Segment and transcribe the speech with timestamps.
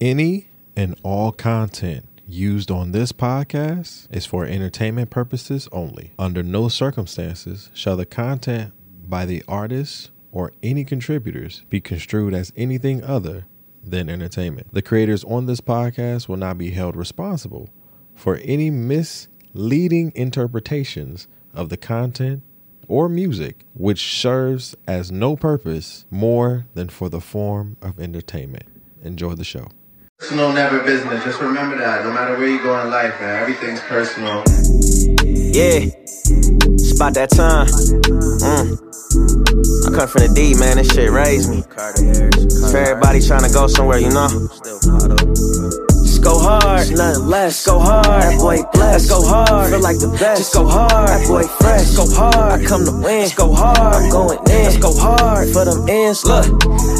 [0.00, 6.12] Any and all content used on this podcast is for entertainment purposes only.
[6.18, 8.72] Under no circumstances shall the content
[9.06, 13.44] by the artists or any contributors be construed as anything other
[13.84, 14.68] than entertainment.
[14.72, 17.68] The creators on this podcast will not be held responsible
[18.14, 22.42] for any misleading interpretations of the content
[22.88, 28.64] or music which serves as no purpose more than for the form of entertainment.
[29.02, 29.66] Enjoy the show.
[30.20, 31.24] Personal, never business.
[31.24, 32.04] Just remember that.
[32.04, 34.44] No matter where you go in life, man, everything's personal.
[35.24, 37.66] Yeah, it's about that time.
[37.66, 38.76] Mm.
[39.88, 40.76] I come from the D, man.
[40.76, 41.62] This shit raised me.
[42.70, 44.28] For everybody trying to go somewhere, you know.
[46.22, 47.66] Go hard, nothing less.
[47.66, 49.08] Go hard, that boy blessed.
[49.08, 50.38] Go hard, feel like the best.
[50.40, 51.80] Just go hard, that boy fresh.
[51.80, 53.24] Just go hard, I come to win.
[53.24, 54.64] Just go hard, I'm going in.
[54.64, 56.24] Let's go hard for them ends.
[56.24, 56.46] Look,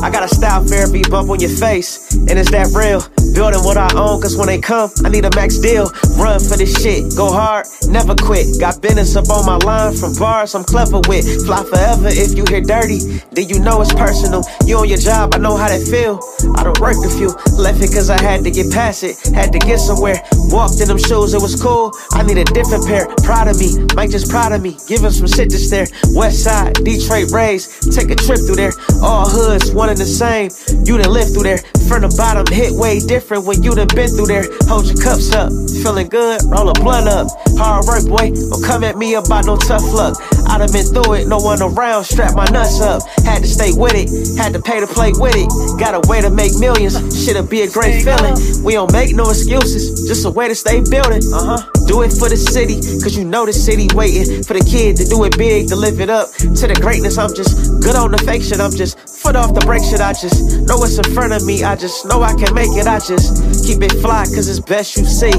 [0.02, 3.05] I got a style therapy bump on your face, and it's that real.
[3.34, 5.87] Building what I own, cause when they come, I need a max deal.
[6.19, 8.58] Run for this shit, go hard, never quit.
[8.58, 11.25] Got business up on my line from bars I'm clever with.
[11.47, 12.98] Fly forever if you hear dirty,
[13.30, 14.42] then you know it's personal.
[14.67, 16.19] You on your job, I know how that feel.
[16.58, 19.53] I don't work a few, left it cause I had to get past it, had
[19.53, 20.22] to get somewhere.
[20.50, 21.92] Walked in them shoes, it was cool.
[22.12, 24.77] I need a different pair, proud of me, Mike just proud of me.
[24.86, 25.86] Give him some shit to stare.
[26.14, 28.72] West side, Detroit raised, take a trip through there.
[29.02, 30.50] All hoods, one and the same.
[30.84, 31.62] You done lived through there.
[31.89, 34.47] From the bottom, hit way different when you done been through there.
[34.70, 35.50] Hold your cups up,
[35.83, 37.27] feeling good, roll a blunt up.
[37.58, 40.14] Hard work, boy, don't come at me about no tough luck.
[40.51, 43.06] I done been through it, no one around, strap my nuts up.
[43.25, 45.47] Had to stay with it, had to pay to play with it.
[45.79, 48.34] Got a way to make millions, shit'll be a great feeling.
[48.65, 51.23] We don't make no excuses, just a way to stay building.
[51.33, 51.70] Uh huh.
[51.87, 55.05] Do it for the city, cause you know the city waiting for the kid to
[55.05, 57.19] do it big, to live it up to the greatness.
[57.19, 60.01] I'm just good on the fake shit, I'm just foot off the brake shit.
[60.01, 62.87] I just know what's in front of me, I just know I can make it.
[62.87, 65.35] I just keep it fly, cause it's best you see.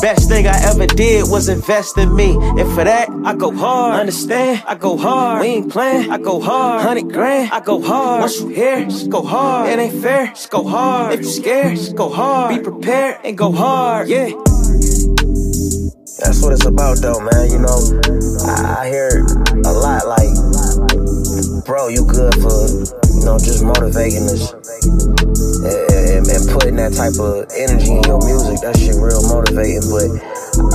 [0.00, 2.36] Best thing I ever did was invest in me.
[2.36, 4.00] And for that, I go hard.
[4.00, 4.53] Understand?
[4.66, 5.40] I go hard.
[5.40, 6.10] We ain't playing.
[6.10, 6.82] I go hard.
[6.82, 7.50] Hundred grand.
[7.52, 8.20] I go hard.
[8.20, 9.70] Once you here, just go hard.
[9.70, 10.28] It ain't fair.
[10.28, 11.14] Just go hard.
[11.14, 12.56] If you scared, just go hard.
[12.56, 14.08] Be prepared and go hard.
[14.08, 14.30] Yeah.
[16.20, 17.50] That's what it's about, though, man.
[17.50, 17.78] You know,
[18.46, 19.24] I, I hear
[19.64, 20.34] a lot like,
[21.66, 27.16] bro, you good for, you know, just motivating us and, and, and putting that type
[27.16, 28.60] of energy in your music.
[28.60, 30.08] That shit real motivating, but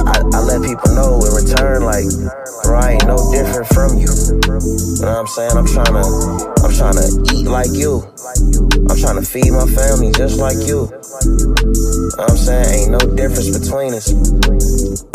[0.09, 2.09] I, I let people know in return, like,
[2.65, 4.09] bro, I ain't no different from you.
[4.09, 5.55] You know what I'm saying?
[5.55, 6.05] I'm trying to,
[6.65, 8.01] I'm trying to eat like you.
[8.89, 10.89] I'm trying to feed my family just like you.
[10.89, 12.89] You know I'm saying?
[12.89, 14.11] Ain't no difference between us.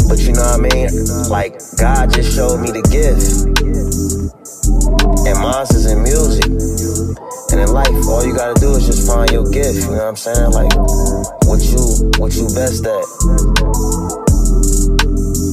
[0.08, 0.88] But you know what I mean?
[1.28, 3.93] Like, God just showed me the gift.
[5.26, 6.44] And mine is in music.
[7.52, 9.76] And in life, all you gotta do is just find your gift.
[9.76, 10.50] You know what I'm saying?
[10.50, 10.74] Like,
[11.46, 13.04] what you, what you best at.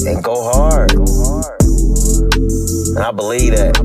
[0.07, 0.91] And go hard.
[2.91, 3.77] And I believe that.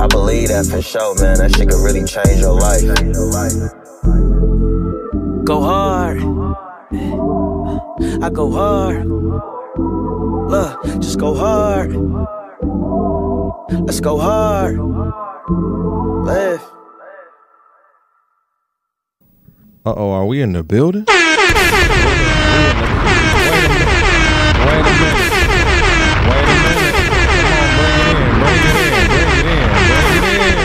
[0.00, 1.38] I believe that for sure, man.
[1.38, 2.82] That shit could really change your life.
[5.44, 6.18] Go hard.
[8.22, 9.06] I go hard.
[10.50, 11.92] Look, just go hard.
[13.70, 14.78] Let's go hard.
[16.26, 16.62] Live.
[19.86, 21.04] Uh oh, are we in the building?
[21.06, 21.64] Wait a minute.
[26.24, 26.94] Wait a minute.
[27.34, 28.32] Come on, bring it in.
[28.40, 29.08] Bring it in.
[29.08, 29.68] Bring it in.
[29.88, 30.64] Bring it in.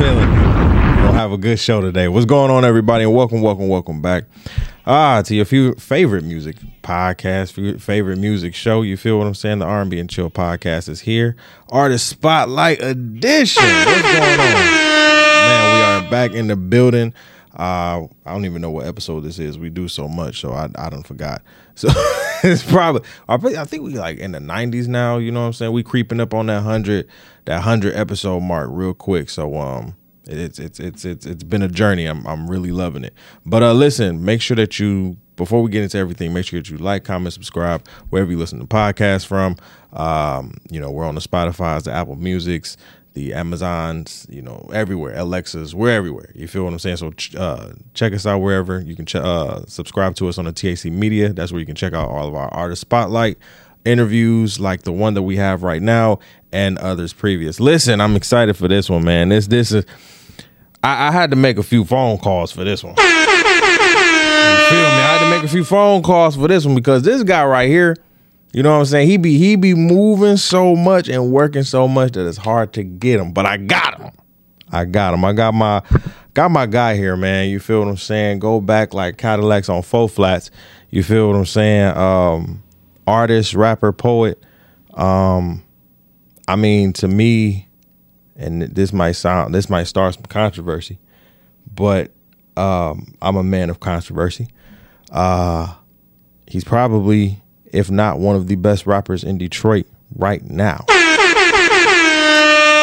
[0.00, 0.32] There we go.
[0.32, 1.02] I'm feeling it.
[1.02, 2.08] We'll have a good show today.
[2.08, 3.04] What's going on, everybody?
[3.04, 4.24] And welcome, welcome, welcome back.
[4.86, 8.82] Ah, to your few favorite music podcast, favorite music show.
[8.82, 9.60] You feel what I'm saying?
[9.60, 11.36] The R&B and Chill podcast is here.
[11.70, 13.62] Artist Spotlight Edition.
[13.62, 14.54] What's going on?
[14.54, 17.14] Man, we are back in the building.
[17.54, 19.58] Uh, I don't even know what episode this is.
[19.58, 21.42] We do so much, so I I don't forgot.
[21.76, 21.88] So
[22.44, 25.18] it's probably I think we like in the 90s now.
[25.18, 25.72] You know what I'm saying?
[25.72, 27.08] We creeping up on that hundred
[27.46, 29.28] that hundred episode mark real quick.
[29.28, 32.06] So um, it's it's it's it's it's been a journey.
[32.06, 33.14] I'm I'm really loving it.
[33.44, 36.70] But uh, listen, make sure that you before we get into everything, make sure that
[36.70, 39.56] you like, comment, subscribe wherever you listen to podcasts from.
[39.92, 42.76] Um, you know, we're on the Spotify's, the Apple Musics,
[43.14, 46.30] the Amazons, you know, everywhere, Alexas, we're everywhere.
[46.34, 46.96] You feel what I'm saying?
[46.98, 49.06] So ch- uh, check us out wherever you can.
[49.06, 51.32] Ch- uh, subscribe to us on the TAC Media.
[51.32, 53.38] That's where you can check out all of our artist spotlight
[53.84, 56.18] interviews, like the one that we have right now,
[56.52, 57.60] and others previous.
[57.60, 59.28] Listen, I'm excited for this one, man.
[59.28, 59.84] This this is.
[60.84, 62.94] I, I had to make a few phone calls for this one.
[62.96, 65.00] You feel me?
[65.00, 67.70] I had to make a few phone calls for this one because this guy right
[67.70, 67.96] here,
[68.52, 69.08] you know what I'm saying?
[69.08, 72.84] He be he be moving so much and working so much that it's hard to
[72.84, 73.32] get him.
[73.32, 74.12] But I got him.
[74.70, 75.24] I got him.
[75.24, 75.82] I got my
[76.34, 77.48] got my guy here, man.
[77.48, 78.40] You feel what I'm saying?
[78.40, 80.50] Go back like Cadillacs on faux flats.
[80.90, 81.96] You feel what I'm saying?
[81.96, 82.62] Um,
[83.06, 84.38] artist, rapper, poet.
[84.92, 85.64] Um,
[86.46, 87.68] I mean, to me,
[88.36, 90.98] and this might sound this might start some controversy,
[91.72, 92.10] but
[92.56, 94.48] um, I'm a man of controversy.
[95.10, 95.74] Uh,
[96.46, 100.84] he's probably, if not one of the best rappers in Detroit right now.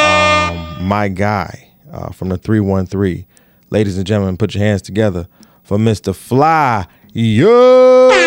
[0.02, 3.26] Um, my guy uh, from the 313.
[3.70, 5.28] Ladies and gentlemen, put your hands together
[5.64, 6.16] for Mr.
[6.16, 6.86] Fly.
[7.14, 8.21] Yo!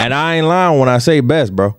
[0.00, 1.76] And I ain't lying when I say best, bro.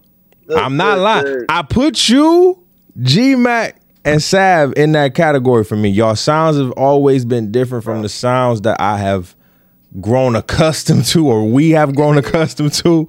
[0.56, 1.46] I'm not lying.
[1.50, 2.64] I put you,
[3.02, 5.90] G Mac, and Sav in that category for me.
[5.90, 9.36] Y'all sounds have always been different from the sounds that I have
[10.00, 13.08] grown accustomed to, or we have grown accustomed to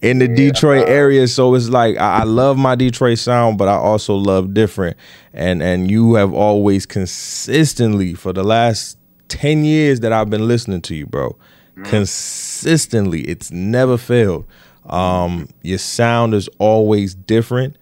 [0.00, 1.28] in the Detroit area.
[1.28, 4.96] So it's like I, I love my Detroit sound, but I also love different.
[5.32, 8.98] And and you have always consistently for the last
[9.28, 11.36] 10 years that I've been listening to you, bro.
[11.84, 13.22] Consistently.
[13.22, 14.46] It's never failed.
[14.86, 17.76] Um, your sound is always different.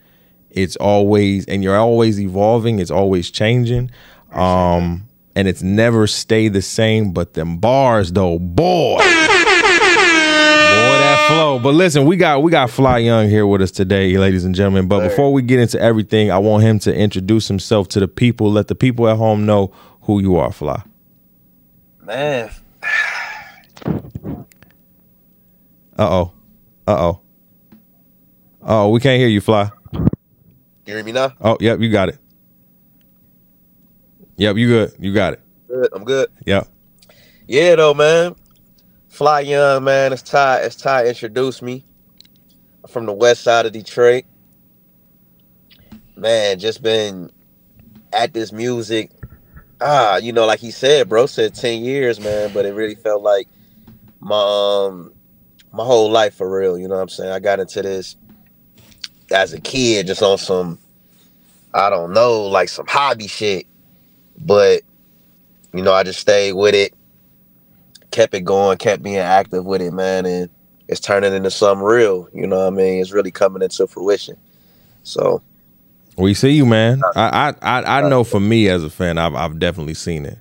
[0.51, 3.91] It's always and you're always evolving, it's always changing.
[4.33, 5.07] Um,
[5.37, 8.99] and it's never stay the same, but them bars though, boy.
[8.99, 9.05] Boy,
[10.99, 11.59] that flow.
[11.59, 14.89] But listen, we got we got Fly Young here with us today, ladies and gentlemen.
[14.89, 18.51] But before we get into everything, I want him to introduce himself to the people.
[18.51, 19.73] Let the people at home know
[20.03, 20.83] who you are, Fly.
[22.05, 22.51] Man,
[23.87, 23.97] Uh
[25.99, 26.32] oh.
[26.87, 27.21] Uh oh.
[28.62, 29.71] Oh, we can't hear you, Fly.
[29.93, 30.06] you
[30.85, 31.32] hear me now?
[31.41, 32.19] Oh, yep, you got it.
[34.37, 34.93] Yep, you good.
[34.99, 35.41] You got it.
[35.69, 35.88] Good.
[35.93, 36.31] I'm good.
[36.47, 36.69] Yep.
[37.47, 38.37] Yeah, though, man.
[39.09, 40.12] Fly Young, man.
[40.12, 40.61] It's Ty.
[40.61, 41.85] It's Ty introduced me.
[42.83, 44.25] I'm from the west side of Detroit.
[46.17, 47.31] Man, just been
[48.12, 49.11] at this music.
[49.81, 53.23] Ah, you know, like he said, bro said 10 years, man, but it really felt
[53.23, 53.49] like
[54.21, 55.13] my um
[55.73, 56.79] my whole life for real.
[56.79, 57.33] You know what I'm saying?
[57.33, 58.17] I got into this
[59.31, 60.79] as a kid, just on some,
[61.73, 63.67] I don't know, like some hobby shit.
[64.39, 64.83] But
[65.73, 66.93] you know, I just stayed with it,
[68.11, 70.51] kept it going, kept being active with it, man, and
[70.89, 72.29] it's turning into something real.
[72.35, 73.01] You know what I mean?
[73.01, 74.37] It's really coming into fruition.
[75.05, 75.43] So
[76.17, 77.03] We see you, man.
[77.15, 80.39] I I I, know for me as a fan, I've I've definitely seen it.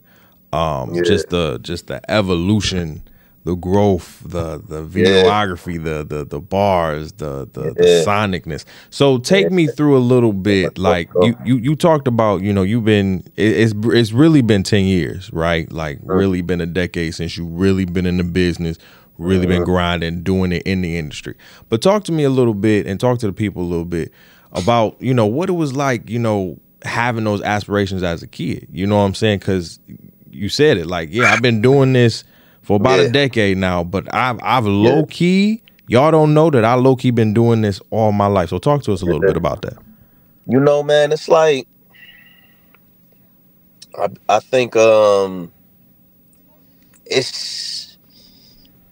[0.52, 1.04] Um, Yeah.
[1.04, 3.04] just the just the evolution,
[3.44, 8.66] the growth, the the videography, the the the bars, the the, the sonicness.
[8.90, 10.78] So take me through a little bit.
[10.78, 14.86] Like you you you talked about, you know, you've been it's it's really been ten
[14.86, 15.72] years, right?
[15.72, 18.78] Like really been a decade since you really been in the business.
[19.18, 21.36] Really been grinding, doing it in the industry.
[21.68, 24.14] But talk to me a little bit and talk to the people a little bit
[24.54, 28.68] about you know what it was like you know having those aspirations as a kid
[28.72, 29.80] you know what i'm saying because
[30.32, 32.24] you said it like yeah i've been doing this
[32.70, 36.76] for about a decade now but i've i've low key y'all don't know that i
[36.76, 38.50] low key been doing this all my life.
[38.50, 39.74] So talk to us a little bit about that.
[40.46, 41.68] You know, man, it's like
[43.98, 45.52] I I think um
[47.08, 47.98] it's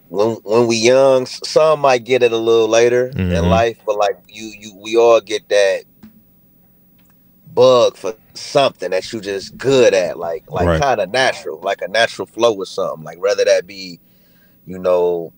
[0.08, 3.30] when when we young, some might get it a little later Mhm.
[3.36, 5.84] in life, but like you you we all get that
[7.54, 10.78] bug for something that you just good at, like like Right.
[10.78, 14.00] kind of natural, like a natural flow with something, like whether that be,
[14.66, 15.32] you know,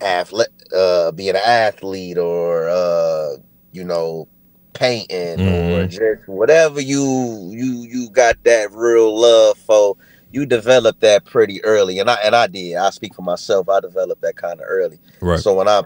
[0.00, 3.36] athlete, uh, being an athlete or uh,
[3.72, 4.28] you know,
[4.74, 5.90] painting or Mhm.
[5.90, 9.96] just whatever you you you got that real love for.
[10.32, 12.76] You developed that pretty early, and I and I did.
[12.76, 13.68] I speak for myself.
[13.68, 15.00] I developed that kind of early.
[15.20, 15.82] right So when I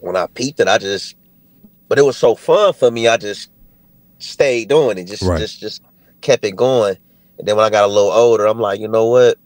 [0.00, 1.16] when I peeped it, I just
[1.88, 3.50] but it was so fun for me, I just
[4.20, 5.06] stayed doing it.
[5.06, 5.36] Just Right.
[5.36, 5.82] just just
[6.22, 6.98] kept it going.
[7.38, 9.38] And then when I got a little older, I'm like, you know what?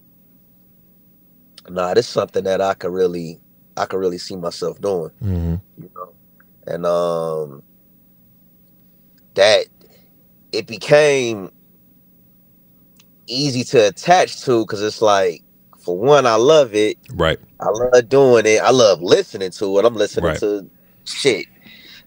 [1.68, 3.40] Nah, this is something that I could really
[3.76, 6.14] I could really see myself doing, hmm you know.
[6.66, 7.62] And um
[9.34, 9.66] that
[10.52, 11.50] it became
[13.28, 15.42] easy to attach to because it's like
[15.78, 16.98] for one, I love it.
[17.14, 18.60] right I love doing it.
[18.62, 19.84] I love listening to it.
[19.86, 20.40] I'm listening Right.
[20.40, 20.70] to
[21.06, 21.46] shit.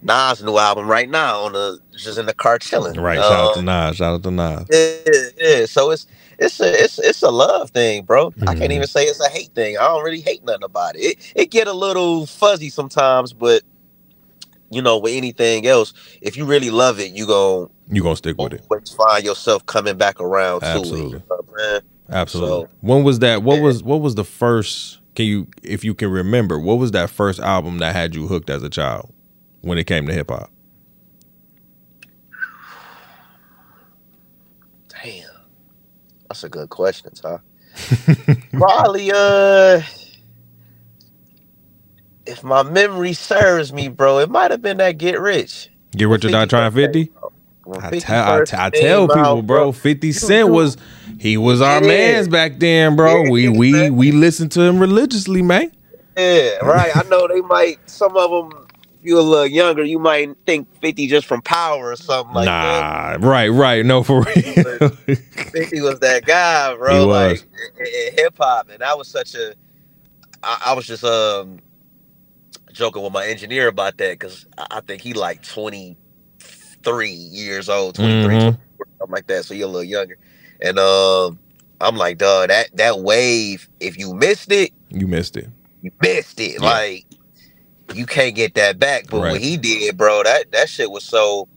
[0.01, 2.99] Nas new album right now on the just in the car chilling.
[2.99, 5.65] right shout out to Um, nas shout out to nas yeah, yeah.
[5.65, 6.05] So it's
[6.37, 8.27] it's a it's it's a love thing, bro.
[8.43, 8.59] I Mhm.
[8.59, 9.77] can't even say it's a hate thing.
[9.77, 10.99] I don't really hate nothing about it.
[10.99, 13.63] It it get a little fuzzy sometimes, but
[14.69, 18.37] you know, with anything else, if you really love it, you go you gonna stick
[18.37, 18.63] with it
[18.95, 20.69] find yourself coming back around to it.
[20.69, 21.09] Absolutely.
[21.17, 23.61] You know absolutely So- when was that what Yeah.
[23.63, 27.39] was what was the first Can you, if you can remember, what was that first
[27.39, 29.09] album that had you hooked as a child
[29.67, 30.51] when it came to hip hop?
[34.89, 35.23] Damn.
[36.29, 37.39] That's a good question, Ty.
[38.57, 39.81] Probably uh
[42.25, 45.69] if my memory serves me, bro, it might have been that Get Rich.
[45.95, 47.11] Get Rich or Die Trying 50?
[47.79, 49.71] I tell, I, t- I tell people, out, bro.
[49.71, 50.77] Fifty Cent was
[51.19, 51.81] he was our Yeah.
[51.81, 53.23] man's back then, bro.
[53.23, 55.71] Yeah, we we we listened to him religiously, man.
[56.17, 56.91] Yeah, right.
[56.95, 58.66] I know they might some of them
[59.07, 63.19] you're a little younger, you might think 50 just from power or something like that.
[63.21, 63.85] nah, right, right.
[63.85, 64.89] No, for real.
[65.05, 66.99] 50 was that guy, bro.
[67.01, 67.41] He was.
[67.41, 67.49] Like
[67.79, 69.53] in, hip hop, and I was such a.
[70.43, 71.59] I, I was just um
[72.73, 77.95] joking with my engineer about that because I, I think he like 23 years old,
[77.95, 78.39] 23, Mhm.
[78.41, 78.57] 24,
[78.99, 79.45] something like that.
[79.45, 80.17] So you're a little younger,
[80.61, 81.39] and um,
[81.79, 83.69] I'm like, dog, that that wave.
[83.79, 85.47] If you missed it, you missed it.
[85.81, 86.61] you missed it.
[86.61, 86.67] Yeah.
[86.69, 87.05] Like
[87.93, 89.07] you can't get that back.
[89.09, 89.31] But Right.
[89.33, 91.47] what he did, bro, that that shit was so.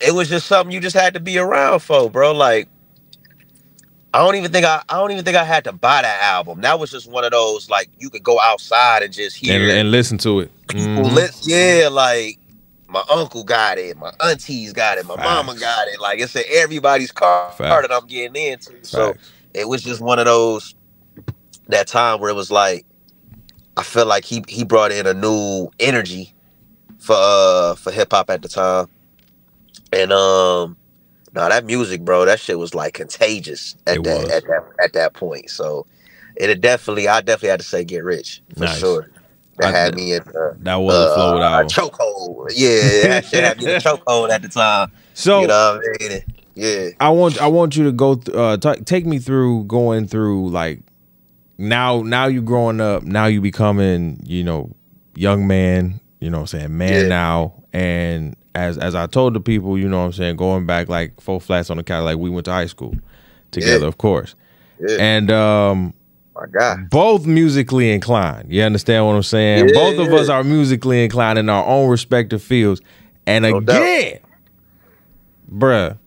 [0.00, 2.32] It was just something you just had to be around for, bro.
[2.32, 2.68] Like
[4.14, 6.60] I don't even think I I don't even think I had to buy that album.
[6.60, 9.70] That was just one of those like you could go outside and just hear And,
[9.70, 10.50] and listen to it.
[10.68, 11.14] Mm-hmm.
[11.14, 12.38] lis- Yeah, like
[12.88, 16.00] my uncle got it, my aunties got it, my mama got it.
[16.00, 17.88] Like it's in everybody's car Facts.
[17.88, 18.72] that I'm getting into.
[18.82, 19.32] So Facts.
[19.54, 20.74] it was just one of those
[21.68, 22.86] that time where it was like
[23.78, 26.34] I feel like he he brought in a new energy
[26.98, 28.88] for uh for hip hop at the time.
[29.92, 30.76] And um
[31.34, 34.30] no, that music, bro, that shit was like contagious at It that was.
[34.30, 35.50] at that at that point.
[35.50, 35.86] So
[36.36, 38.78] it definitely I definitely had to say get rich for Nice.
[38.78, 39.10] sure.
[39.58, 42.50] That I- had me in uh, that was a flow uh, chokehold.
[42.54, 44.90] Yeah, that shit had me in a chokehold at the time.
[45.14, 46.22] So you know what I mean?
[46.54, 46.88] Yeah.
[47.00, 50.48] I want I want you to go th- uh t- take me through going through
[50.50, 50.80] like
[51.58, 54.70] now now you're growing up now you becoming you know
[55.16, 57.08] young man you know what I'm saying man Yeah.
[57.08, 60.88] now and as as I told the people you know what I'm saying going back
[60.88, 62.94] like four flats on the couch like we went to high school
[63.50, 63.86] together Yeah.
[63.88, 64.34] of course
[64.80, 64.96] Yeah.
[65.00, 65.94] and um
[66.36, 66.88] my God.
[66.90, 68.52] both musically inclined.
[68.52, 69.70] You understand what I'm saying?
[69.70, 72.80] Yeah, both of us are musically inclined in our own respective fields.
[73.26, 73.82] And No doubt.
[73.82, 74.18] again,
[75.52, 75.98] bruh,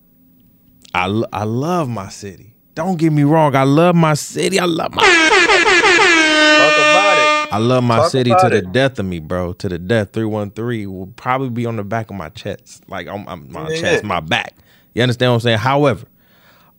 [0.96, 2.51] I, I love my city.
[2.76, 3.56] Don't get me wrong.
[3.56, 4.60] I love my city.
[4.60, 7.54] I love my Talk about it.
[7.54, 8.72] I love my Talk city to the it.
[8.72, 9.54] death of me, bro.
[9.54, 10.14] To the death.
[10.14, 12.88] 313 will probably be on the back of my chest.
[12.90, 13.82] Like on, on my Yeah.
[13.82, 14.56] chest, my back.
[14.94, 15.58] You understand what I'm saying?
[15.60, 16.06] However,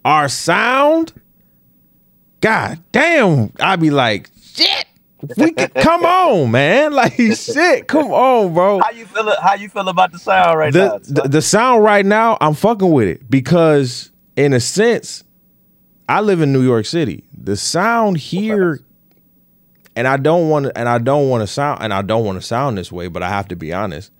[0.04, 1.12] our sound,
[2.40, 4.86] god damn, I'd be like, shit.
[5.36, 6.92] We could, come on, man.
[6.94, 7.86] Like shit.
[7.86, 8.80] Come on, bro.
[8.80, 9.32] How you feel?
[9.40, 10.98] How you feel about the sound right The, now?
[11.22, 15.22] the the sound right now, I'm fucking with it because in a sense,
[16.12, 17.24] I live in New York City.
[17.32, 18.80] The sound here,
[19.96, 22.38] and I don't want to, and I don't want to sound, and I don't want
[22.38, 24.12] to sound this way, but I have to be honest.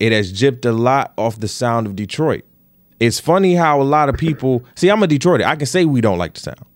[0.00, 2.44] It has gypped a lot off the sound of Detroit.
[2.98, 4.90] It's funny how a lot of people see.
[4.90, 5.44] I'm a Detroiter.
[5.44, 6.66] I can say we don't like the sound,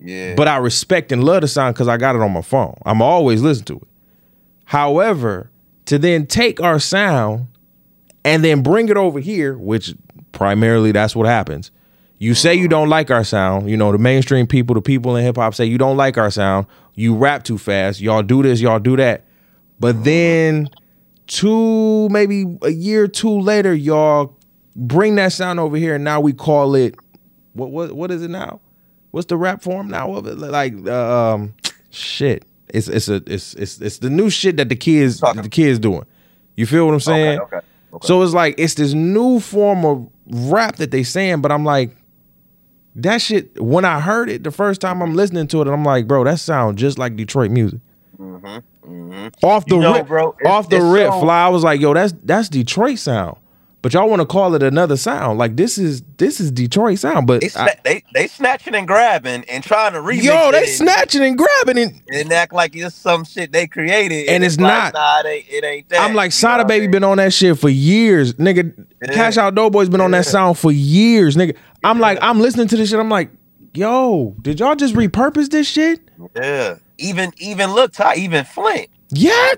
[0.00, 2.76] yeah, but I respect and love the sound because I got it on my phone.
[2.84, 3.88] I'm always listening to it.
[4.64, 5.52] However,
[5.84, 7.46] to then take our sound
[8.24, 9.94] and then bring it over here, which
[10.32, 11.70] primarily that's what happens.
[12.18, 13.68] You say you don't like our sound.
[13.68, 16.30] You know, the mainstream people, the people in hip hop say you don't like our
[16.30, 16.66] sound.
[16.94, 18.00] You rap too fast.
[18.00, 19.24] Y'all do this, y'all do that.
[19.80, 20.70] But then
[21.26, 24.36] two, maybe a year or two later, y'all
[24.76, 26.96] bring that sound over here and now we call it
[27.52, 28.60] what what what is it now?
[29.10, 30.38] What's the rap form now of it?
[30.38, 31.54] Like uh, um
[31.90, 32.44] shit.
[32.68, 36.04] It's it's a it's it's it's the new shit that the kids the kids doing.
[36.56, 37.40] You feel what I'm saying?
[37.40, 37.60] okay,
[37.92, 38.06] okay.
[38.06, 41.96] So it's like it's this new form of rap that they saying, but I'm like,
[42.96, 43.60] that shit.
[43.62, 46.24] When I heard it the first time, I'm listening to it, and I'm like, bro,
[46.24, 47.80] that sounds just like Detroit music.
[48.18, 49.28] Mm-hmm, mm-hmm.
[49.46, 51.44] Off the You know, rip, bro, off the it's rip, so- fly.
[51.44, 53.38] I was like, yo, that's that's Detroit sound.
[53.82, 55.38] But y'all want to call it another sound?
[55.38, 57.26] Like this is this is Detroit sound.
[57.26, 60.68] But They, I- they they snatching and grabbing and trying to remix yo, they it
[60.68, 61.92] snatching and grabbing it.
[62.10, 64.94] and act like it's some shit they created, And it's like, not.
[64.94, 66.00] Nah, it ain't, it ain't that.
[66.00, 66.90] I'm like, You Sada know what I Baby mean?
[66.92, 68.86] been on that shit for years, nigga.
[69.06, 69.12] Yeah.
[69.12, 70.32] Cash Out Doughboy's been on that Yeah.
[70.32, 71.54] sound for years, nigga.
[71.84, 72.98] I'm like, I'm listening to this shit.
[72.98, 73.30] I'm like,
[73.74, 76.00] yo, did y'all just repurpose this shit?
[76.34, 78.88] Yeah, even even look, Ty, even Flint.
[79.10, 79.52] Yeah,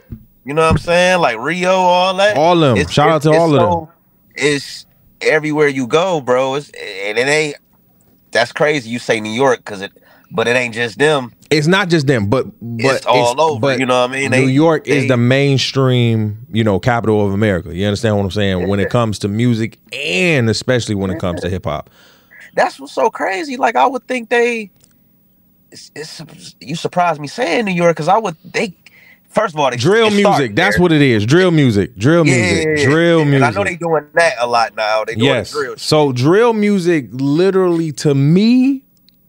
[0.45, 1.21] You know what I'm saying?
[1.21, 2.37] Like Rio, all that.
[2.37, 2.87] all of them.
[2.89, 3.95] Shout out to all of them.
[4.35, 4.87] It's
[5.21, 6.57] everywhere you go, bro.
[6.57, 7.57] It's, and it ain't.
[8.33, 8.91] That's crazy.
[8.91, 9.93] You say New York because it,
[10.31, 11.33] but it ain't just them.
[11.49, 14.31] It's not just them, but but It's all over, But you know what I mean?
[14.33, 17.75] New They- York is the mainstream, you know, capital of America.
[17.75, 18.69] You understand what I'm saying?
[18.69, 21.89] When it comes to music, and especially when it comes to hip hop.
[22.57, 23.57] That's what's so crazy.
[23.57, 24.71] Like I would think they
[25.71, 28.75] it's, it's you surprised me saying New York because I would they
[29.29, 30.57] first of all they drill it music.
[30.57, 31.27] That's what it is.
[31.27, 31.95] Drill music.
[31.97, 32.79] Drill music.
[32.79, 33.49] Yeah, Drill and music.
[33.49, 35.05] I know they doing that a lot now.
[35.05, 35.53] They doing yes.
[35.53, 35.73] drill.
[35.73, 35.81] shit.
[35.81, 38.85] So drill music, literally to me,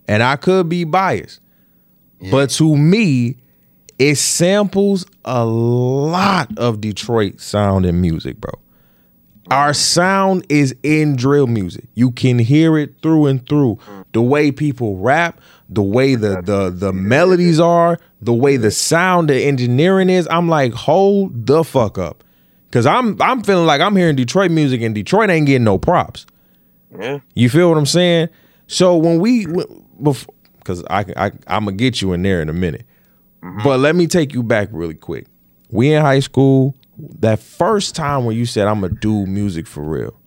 [0.07, 1.41] and I could be biased,
[2.31, 3.35] but to me,
[3.99, 8.53] it samples a lot of Detroit sound and music, bro.
[9.51, 11.85] Our sound is in drill music.
[11.95, 13.79] You can hear it through and through.
[14.11, 15.39] The way people rap,
[15.69, 20.27] the way the the the melodies are, the way the sound, the engineering is.
[20.29, 22.23] I'm like, hold the fuck up.
[22.71, 26.25] Cause I'm I'm feeling like I'm hearing Detroit music and Detroit ain't getting no props.
[26.99, 27.19] Yeah.
[27.33, 28.29] You feel what I'm saying?
[28.67, 29.47] So when we
[30.01, 32.85] before, because I, I I'm gonna get you in there in a minute,
[33.41, 33.63] mm-hmm.
[33.63, 35.27] but let me take you back really quick.
[35.69, 36.75] We in high school.
[36.97, 40.19] That first time when you said I'm gonna do music for real.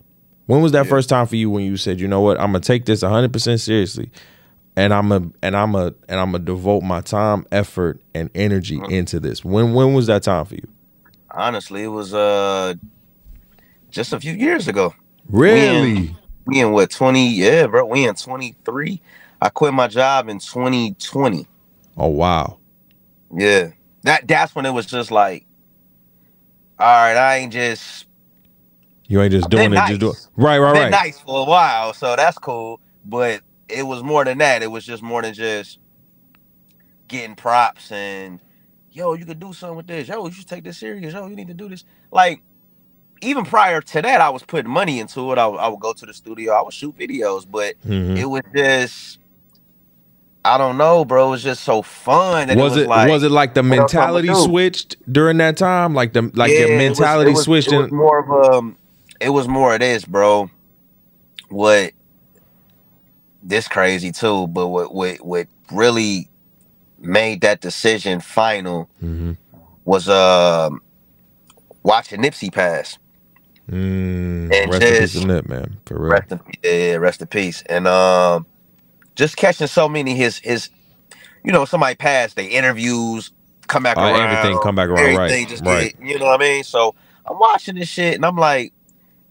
[0.47, 2.61] When was that first time for you when you said, you know what, I'm gonna
[2.61, 4.11] take this 100 percent seriously,
[4.77, 8.81] and I'm a and I'm a and I'm gonna devote my time, effort, and energy
[8.89, 9.45] into this.
[9.45, 10.69] When when was that time for you?
[11.31, 12.75] Honestly, it was uh
[13.91, 14.95] just a few years ago.
[15.29, 16.17] Really?
[16.47, 17.29] We in what twenty?
[17.33, 17.85] Yeah, bro.
[17.85, 19.01] We in twenty three.
[19.41, 21.47] I quit my job in twenty twenty.
[21.97, 22.59] Oh wow.
[23.33, 23.71] Yeah,
[24.03, 25.47] that that's when it was just like,
[26.81, 28.07] all right, I ain't just
[29.09, 30.17] You ain't just I've doing it, just do it.
[30.17, 30.29] nice.
[30.37, 30.91] Right, right, been right.
[30.91, 32.81] nice for a while, so that's cool.
[33.05, 34.63] But it was more than that.
[34.63, 35.79] It was just more than just
[37.09, 38.43] getting props and
[38.93, 40.09] yo, you could do something with this.
[40.09, 41.15] Yo, you should take this serious.
[41.15, 41.85] Yo, you need to do this.
[42.13, 42.43] Like
[43.23, 45.39] even prior to that, I was putting money into it.
[45.39, 46.55] I, would- I would go to the studio.
[46.55, 48.19] I would shoot videos, but Mhm.
[48.19, 49.20] it was just
[50.45, 51.29] I don't know, bro.
[51.29, 52.49] It was just so fun.
[52.49, 55.37] was it was it like was it like the what else I'ma mentality switched during
[55.39, 55.95] that time?
[55.95, 58.55] Like the like Yeah, your it was- mentality it was, switched It was more of
[58.55, 58.77] um,
[59.21, 60.51] it was more of this, bro.
[61.51, 61.93] What
[63.43, 66.29] this crazy too, but what what what really
[66.99, 69.37] made that decision final Mhm.
[69.85, 70.81] was um
[71.83, 72.99] watching Nipsey pass.
[73.71, 75.77] Mm, And rest in peace Nip, man.
[75.87, 76.13] For real.
[76.13, 77.63] Rest in yeah, rest in peace.
[77.67, 78.47] And um,
[79.17, 80.71] just catching so many his his,
[81.45, 83.33] you know, somebody passed, they interviews
[83.69, 85.97] come back Uh, around, everything come back around, right, everything just right.
[85.97, 86.65] get- you know what I mean.
[86.65, 86.95] So
[87.27, 88.73] I'm watching this shit, and I'm like,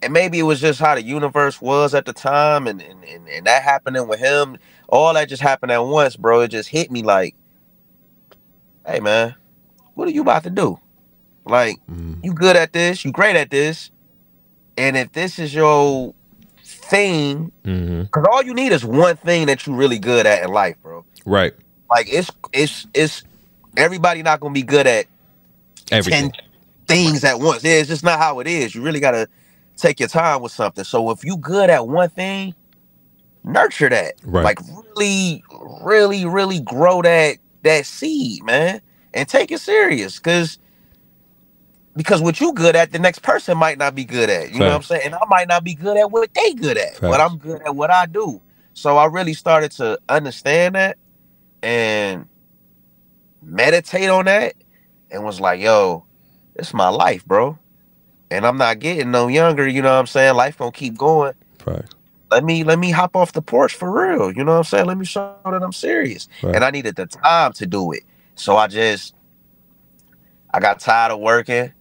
[0.01, 3.27] and maybe it was just how the universe was at the time, and and, and,
[3.29, 6.41] and that happening with him, all that just happened at once, bro.
[6.41, 7.35] It just hit me like,
[8.85, 9.35] hey man,
[9.95, 10.79] what are you about to do?
[11.45, 13.91] Like, Mm, you good at this, you great at this,
[14.77, 16.15] and if this is your
[16.89, 18.03] thing, mm-hmm.
[18.03, 21.05] because all you need is one thing that you're really good at in life, bro.
[21.25, 21.53] Right.
[21.89, 23.23] Like it's it's it's
[23.77, 25.05] everybody not gonna be good at
[25.91, 26.31] Everything.
[26.31, 26.41] ten
[26.87, 27.63] things at once.
[27.63, 28.75] Yeah, it's just not how it is.
[28.75, 29.27] You really gotta
[29.77, 30.83] take your time with something.
[30.83, 32.53] So if you good at one thing,
[33.43, 34.15] nurture that.
[34.23, 34.43] Right.
[34.43, 34.59] Like
[34.95, 35.43] really,
[35.81, 38.81] really, really grow that that seed, man,
[39.13, 40.19] and take it serious.
[40.19, 40.57] Cause
[41.95, 44.51] because what you good at, the next person might not be good at.
[44.51, 45.01] You know what I'm saying?
[45.05, 47.75] And I might not be good at what they good at, but I'm good at
[47.75, 48.41] what I do.
[48.73, 50.97] So I really started to understand that
[51.61, 52.27] and
[53.41, 54.53] meditate on that
[55.11, 56.05] and was like, yo,
[56.55, 57.57] this is my life, bro.
[58.31, 60.35] And I'm not getting no younger, you know what I'm saying?
[60.35, 61.33] Life gonna keep going.
[61.65, 61.83] Right.
[62.31, 64.31] Let me let me hop off the porch for real.
[64.31, 64.85] You know what I'm saying?
[64.85, 66.27] Let me show that I'm serious.
[66.43, 66.55] Right.
[66.55, 68.03] And I needed the time to do it.
[68.35, 69.15] So I just
[70.53, 71.73] I got tired of working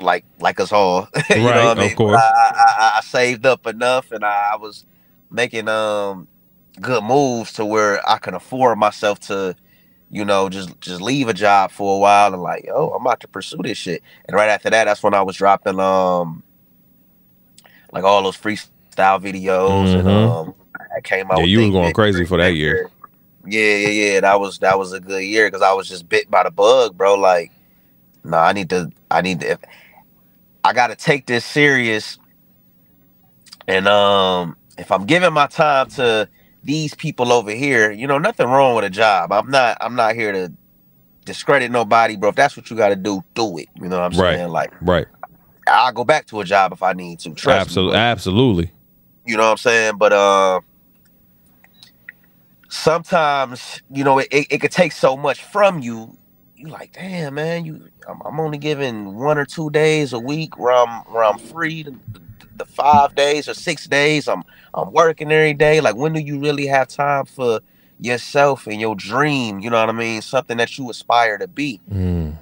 [0.00, 1.08] like like us all.
[1.30, 1.96] you know what I of mean?
[1.96, 2.20] course.
[2.20, 4.84] I, I, I- saved up enough and I, I was
[5.30, 6.28] making um
[6.80, 9.56] good moves to where I can afford myself to,
[10.10, 13.20] you know, just just leave a job for a while and like, yo, I'm about
[13.20, 14.02] to pursue this shit.
[14.26, 16.42] And right after that, that's when I was dropping um
[17.92, 18.70] like all those freestyle
[19.22, 20.08] videos and Mhm.
[20.08, 20.54] um
[20.96, 21.38] I came out.
[21.38, 22.90] Yeah, you Think going crazy for that year.
[23.46, 24.20] Yeah, yeah, yeah.
[24.20, 26.96] That was that was a good year because I was just bit by the bug,
[26.96, 27.14] bro.
[27.16, 27.52] Like,
[28.24, 29.58] no, I need to, I need to,
[30.66, 32.18] I got to take this serious.
[33.68, 36.28] And um, if I'm giving my time to
[36.64, 39.32] these people over here, you know, nothing wrong with a job.
[39.32, 40.52] I'm not, I'm not here to
[41.24, 42.30] discredit nobody, bro.
[42.30, 43.68] If that's what you got to do, do it.
[43.76, 44.34] You know what I'm Right.
[44.38, 44.48] saying?
[44.48, 45.06] Like, Right.
[45.68, 47.34] I'll go back to a job if I need to.
[47.34, 47.92] Trust me, Absolutely.
[47.92, 48.00] bro.
[48.00, 48.72] Absolutely.
[49.26, 49.96] You know what I'm saying?
[49.98, 50.62] But um
[52.70, 56.16] sometimes, you know, it, it, it could take so much from you.
[56.56, 60.58] You like, damn, man, you I'm, I'm only giving one or two days a week
[60.58, 61.82] where I'm where I'm free.
[61.82, 61.94] The,
[62.56, 64.42] the, five days or six days, I'm
[64.74, 65.80] I'm working every day.
[65.82, 67.60] Like, when do you really have time for
[68.00, 69.60] yourself and your dream?
[69.60, 70.22] You know what I mean?
[70.22, 71.80] Something that you aspire to be.
[71.92, 72.36] Mm,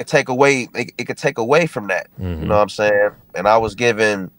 [0.00, 0.68] It take away.
[0.74, 2.08] It, it could take away from that.
[2.18, 2.40] You mhm.
[2.48, 3.10] know what I'm saying?
[3.36, 4.30] And I was given.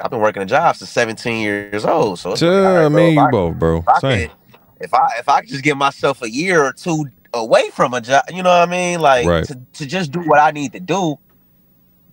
[0.00, 2.88] I've been working a job since 17 years old, so it's like, Yeah, right, bro,
[2.88, 3.76] me and you both, bro.
[3.78, 4.28] if I Same.
[4.28, 4.36] can-
[4.80, 8.00] if I if I could just give myself a year or two away from a
[8.00, 9.00] job, you know what I mean?
[9.00, 9.44] Like Right.
[9.44, 11.16] to, to just do what I need to do,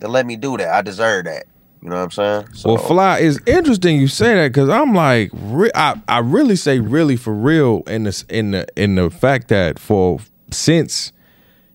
[0.00, 0.68] to let me do that.
[0.68, 1.44] I deserve that.
[1.82, 2.48] You know what I'm saying?
[2.54, 6.56] So, Well, Fly, it's interesting you say that because I'm like, re- I, I really
[6.56, 10.20] say really for real in this in the in the fact that for
[10.52, 11.12] since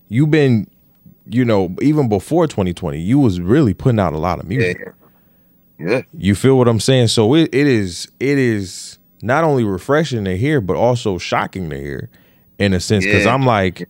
[0.10, 0.68] you've been,
[1.28, 4.94] you know, even before 2020, you was really putting out a lot of yeah, music.
[5.80, 7.08] yeah, You feel what I'm saying?
[7.08, 11.78] So it, it is it is not only refreshing to hear, but also shocking to
[11.78, 12.10] hear,
[12.60, 13.34] in a sense, because Yeah.
[13.34, 13.90] I'm like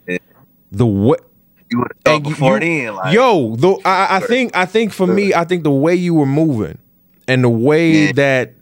[0.71, 1.21] the what
[1.69, 5.07] you would have before you- then, like yo, though I, I think I think for
[5.07, 6.77] me, I think the way you were moving
[7.27, 8.11] and the way Yeah.
[8.13, 8.53] that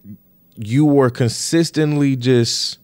[0.55, 2.79] you were consistently just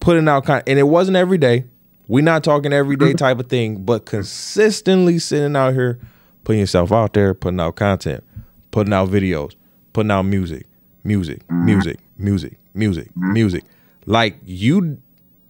[0.00, 1.64] putting out kind, and it wasn't every day.
[2.06, 3.16] We're not talking everyday mm-hmm.
[3.16, 5.98] type of thing, but consistently sitting out here,
[6.44, 8.24] putting yourself out there, putting out content,
[8.70, 9.54] putting out videos,
[9.92, 10.66] putting out music,
[11.04, 11.66] music, mm-hmm.
[11.66, 13.64] music, music, music, music.
[14.06, 14.98] Like you,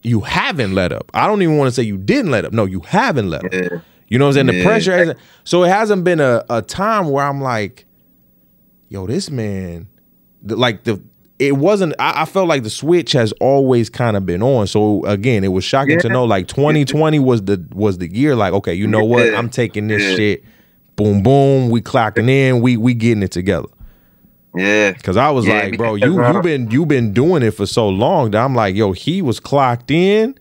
[0.09, 1.11] you haven't let up.
[1.14, 2.53] I don't even want to say you didn't let up.
[2.53, 3.53] No, you haven't let up.
[3.53, 3.68] Yeah.
[4.09, 4.47] You know what I'm saying?
[4.47, 4.64] The Yeah.
[4.64, 5.18] pressure hasn't.
[5.44, 7.85] So it hasn't been a, a time where I'm like,
[8.88, 9.88] yo, this man,
[10.42, 11.01] the, like the.
[11.38, 11.94] It wasn't.
[12.01, 14.66] I, I felt like the switch has always kind of been on.
[14.66, 18.35] So again, it was shocking to know like 2020 was the was the year.
[18.35, 19.25] Like, okay, you know what?
[19.27, 19.38] Yeah.
[19.38, 20.16] I'm taking this Yeah.
[20.16, 20.44] shit.
[20.97, 21.71] Boom, boom.
[21.71, 22.61] We clocking in.
[22.61, 23.68] We we getting it together.
[24.55, 27.67] Yeah, Cause I was Yeah, like, bro, you you been you been doing it for
[27.67, 30.39] so long that I'm like, yo, he was clocked in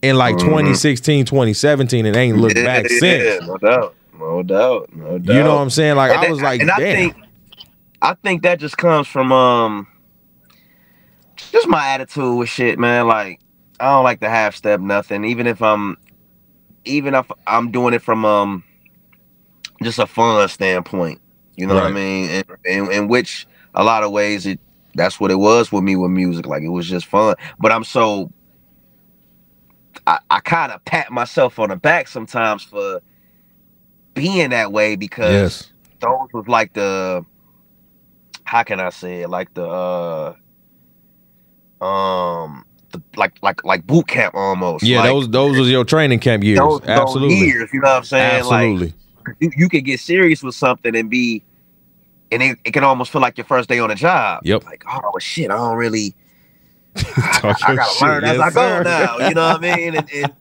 [0.00, 2.64] in like 2016, 2017, and ain't looked Mm-hmm.
[2.66, 3.46] yeah, back yeah, since.
[3.46, 5.34] no doubt, no doubt, no doubt.
[5.36, 5.96] You know what I'm saying?
[5.96, 6.80] Like And I that- was like, and damn.
[6.80, 7.16] I think,
[8.00, 9.86] I think that just comes from um,
[11.52, 13.06] just my attitude with shit, man.
[13.06, 13.40] Like
[13.78, 15.96] I don't like to half step nothing, even if I'm,
[16.84, 18.64] even if I'm doing it from um,
[19.82, 21.20] just a fun standpoint.
[21.56, 22.30] You know what I mean?
[22.30, 24.58] And, in, in which a lot of ways it
[24.94, 26.46] that's what it was with me with music.
[26.46, 27.34] Like it was just fun.
[27.58, 28.30] But I'm so
[30.06, 33.00] I, I kind of pat myself on the back sometimes for
[34.14, 35.72] being that way because yes.
[36.00, 37.24] those was like the
[38.44, 39.30] how can I say it?
[39.30, 40.34] Like the uh
[41.84, 44.84] um the like like like boot camp almost.
[44.84, 46.58] Yeah, like, those those was your training camp years.
[46.58, 47.36] those, those Absolutely.
[47.36, 48.40] years, you know what I'm saying?
[48.40, 48.86] Absolutely.
[48.88, 48.94] Like
[49.40, 51.42] you, you can get serious with something and be
[52.30, 54.40] and it, it can almost feel like your first day on a job.
[54.44, 54.64] Yep.
[54.64, 56.14] Like, oh shit, I don't really
[56.96, 58.02] Talk I your gotta shit.
[58.02, 59.28] learn as I go now.
[59.28, 59.96] You know what I mean?
[59.96, 60.32] And, and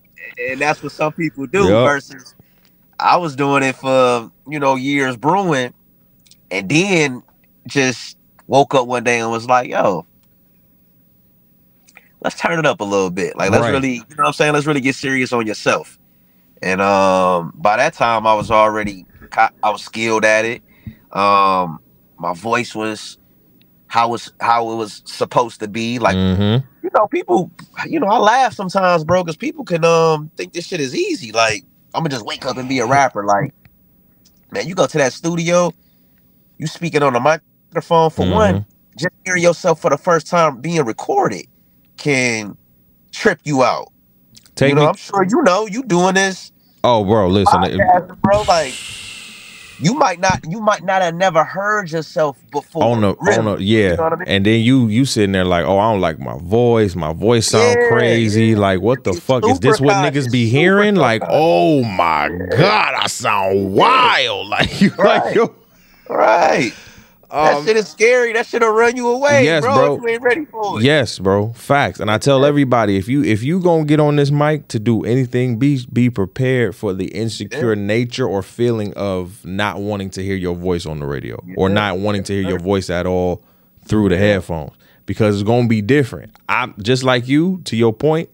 [0.49, 1.65] and that's what some people do.
[1.67, 1.85] Yup.
[1.87, 2.35] Versus,
[2.99, 5.73] I was doing it for you know years brewing,
[6.49, 7.23] and then
[7.67, 8.17] just
[8.47, 10.05] woke up one day and was like, "Yo,
[12.21, 13.35] let's turn it up a little bit.
[13.37, 13.71] Like, let's Right.
[13.71, 14.53] really, you know what I'm saying?
[14.53, 15.97] Let's really get serious on yourself."
[16.61, 19.07] And um, by that time, I was already,
[19.63, 20.63] I was skilled at it.
[21.11, 21.79] Um,
[22.19, 23.17] my voice was
[23.87, 25.99] how was how it was supposed to be.
[25.99, 26.63] Like Mhm.
[26.83, 27.51] you know, people,
[27.87, 31.33] you know, I laugh sometimes, bro, because people can um think this shit is easy.
[31.33, 33.25] Like, I'm gonna just wake up and be a rapper.
[33.25, 33.53] Like,
[34.51, 35.73] man, you go to that studio,
[36.59, 38.27] you speaking on a microphone for Mhm.
[38.27, 38.65] one,
[38.97, 41.45] just hearing yourself for the first time being recorded
[41.97, 42.57] can
[43.13, 43.89] trip you out.
[44.61, 44.87] Take you know, me.
[44.87, 46.51] I'm sure you know you doing this
[46.83, 47.63] Oh, bro, listen.
[47.63, 48.41] it- podcast, bro.
[48.43, 48.73] Like,
[49.79, 52.83] you might not, you might not have never heard yourself before.
[52.83, 53.37] on the really.
[53.39, 54.27] on the yeah, You know I mean?
[54.27, 56.95] and then you you sitting there like, oh, I don't like my voice.
[56.95, 58.45] My voice sound Yeah, crazy.
[58.47, 58.57] yeah.
[58.59, 59.79] Like, what the It's fuck is this?
[59.81, 60.95] What niggas be hearing?
[60.95, 64.47] Like, oh my god, I sound wild.
[64.49, 65.35] Like you like Right.
[65.35, 65.55] yo.
[66.09, 66.73] right.
[67.31, 68.33] That Um, shit is scary.
[68.33, 69.95] That shit'll run you away, Yes, bro, bro.
[69.95, 70.83] If you ain't ready for it.
[70.83, 71.53] Yes, bro.
[71.53, 71.99] Facts.
[71.99, 75.03] And I tell everybody if you if you gonna get on this mic to do
[75.05, 80.35] anything, be be prepared for the insecure nature or feeling of not wanting to hear
[80.35, 83.41] your voice on the radio or not wanting to hear your voice at all
[83.85, 84.73] through the headphones
[85.05, 86.35] because it's gonna be different.
[86.49, 87.61] I'm just like you.
[87.65, 88.29] To your point,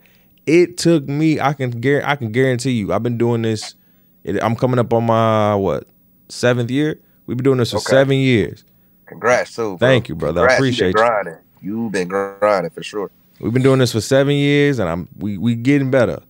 [0.47, 1.39] it took me.
[1.39, 2.91] I can guar- I can guarantee you.
[2.93, 3.75] I've been doing this.
[4.23, 5.87] It, I'm coming up on my what
[6.29, 6.99] seventh year.
[7.27, 7.89] We've been doing this for Okay.
[7.91, 8.63] seven years.
[9.07, 9.77] Congrats, too.
[9.77, 9.87] Bro.
[9.87, 10.47] Thank you, brother.
[10.49, 10.93] I appreciate you.
[10.93, 11.37] grinding.
[11.61, 13.09] You've been grinding for sure.
[13.39, 16.21] We've been doing this for seven years, and I'm we we getting better.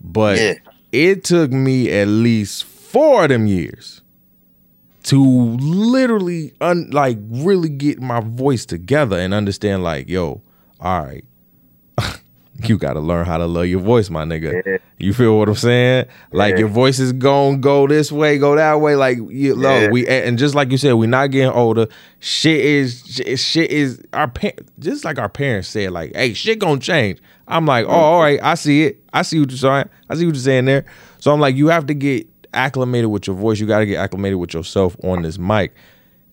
[0.00, 0.54] But Yeah.
[0.92, 4.00] it took me at least four of them years
[5.04, 5.20] to
[5.56, 10.40] literally un, like really get my voice together and understand like, yo,
[10.80, 11.24] all right,
[12.68, 14.62] you got to learn how to love your voice, my nigga.
[14.66, 14.78] Yeah.
[14.98, 16.06] You feel what I'm saying?
[16.32, 16.60] Like Yeah.
[16.60, 18.96] your voice is going go this way, go that way.
[18.96, 19.90] Like you know, Yeah.
[19.90, 21.86] we and just like you said, we're not getting older.
[22.20, 23.02] Shit is
[23.36, 27.18] shit- is our pa- just like our parents said, like, hey, shit gonna change.
[27.48, 29.02] I'm like, oh, all right, I see it.
[29.12, 29.88] I see what you're saying.
[30.08, 30.84] I see what you're saying there.
[31.18, 33.58] So I'm like, you have to get acclimated with your voice.
[33.60, 35.74] You got to get acclimated with yourself on this mic.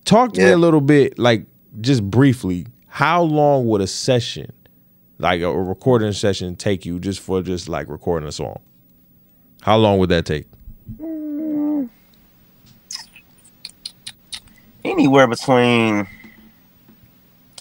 [0.05, 1.45] Talk to me a little bit, like
[1.81, 2.67] just briefly.
[2.87, 4.51] How long would a session
[5.19, 8.59] like a recording session take you just for just like recording a song?
[9.61, 10.47] How long would that take?
[14.85, 16.07] Anywhere between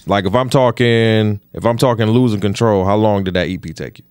[0.07, 4.01] Like if I'm talking if I'm talking losing control, how long did that EP take
[4.01, 4.05] you?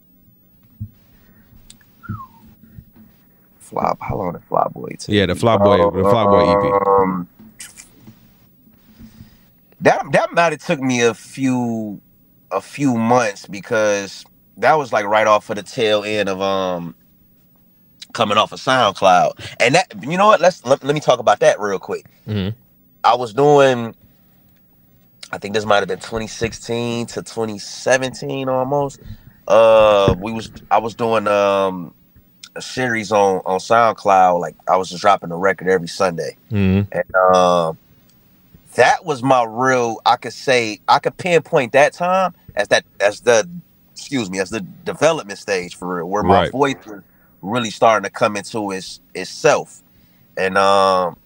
[3.59, 3.93] Fly.
[4.01, 5.15] How long did Flyboy take?
[5.15, 6.87] Yeah, the Flyboy the Flyboy E EP.
[6.87, 7.27] Um,
[9.81, 12.01] that that might have took me a few
[12.51, 14.25] a few months because
[14.57, 16.95] that was like right off of the tail end of um
[18.13, 19.33] coming off of SoundCloud.
[19.59, 20.41] And that you know what?
[20.41, 22.05] Let's let, let me talk about that real quick.
[22.27, 22.55] Mhm.
[23.03, 23.95] I was doing
[25.31, 28.99] I think this might have been 2016 to 2017 almost.
[29.47, 31.93] Uh we was I was doing um
[32.55, 36.37] a series on on SoundCloud like I was just dropping a record every Sunday.
[36.51, 36.87] Mhm.
[36.91, 37.77] And um
[38.77, 43.21] that was my real I could say I could pinpoint that time as that as
[43.21, 43.47] the
[43.91, 46.51] excuse me as the development stage for real where my Right.
[46.51, 47.03] voice was
[47.41, 49.83] really starting to come into its itself.
[50.37, 51.17] And um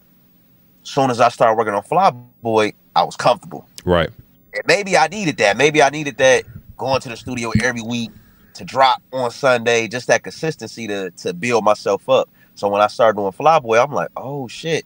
[0.84, 3.68] soon as I started working on Flyboy, I was comfortable.
[3.86, 4.10] Right.
[4.54, 5.58] And maybe I needed that.
[5.58, 6.46] Maybe I needed that
[6.78, 8.12] going to the studio every week
[8.56, 12.30] to drop on Sunday, just that consistency to to build myself up.
[12.56, 14.86] So when I started doing Flyboy, I'm like, oh shit.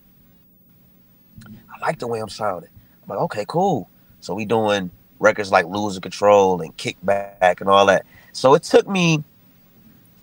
[1.85, 2.69] Like the way I'm sounding.
[3.03, 3.89] I'm like, okay, cool.
[4.19, 8.05] So we doing records like Losing Control and Kickback and all that.
[8.33, 9.23] So it took me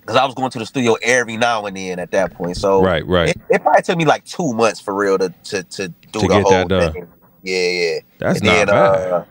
[0.01, 2.57] because I was going to the studio every now and then at that point.
[2.57, 3.29] So Right, right.
[3.29, 6.19] it, it probably took me like two months for real to to to do To
[6.19, 7.07] the get whole that thing.
[7.43, 7.99] Yeah, yeah.
[8.17, 9.11] That's And not then, bad.
[9.11, 9.25] uh,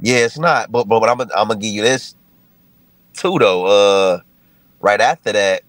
[0.00, 0.72] yeah, it's not.
[0.72, 2.14] But but, but I'm gonna I'm gonna give you this
[3.12, 3.66] too though.
[3.66, 4.20] Uh,
[4.80, 5.62] right after that,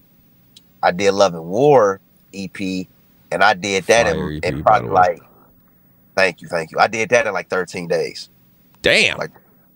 [0.81, 1.99] I did Love and War
[2.33, 2.57] EP,
[3.31, 5.21] and I did that Fire in, EP, in probably like.
[6.15, 6.79] Thank you, thank you.
[6.79, 8.29] I did that in like 13 days.
[8.81, 9.17] Damn.
[9.17, 9.31] like-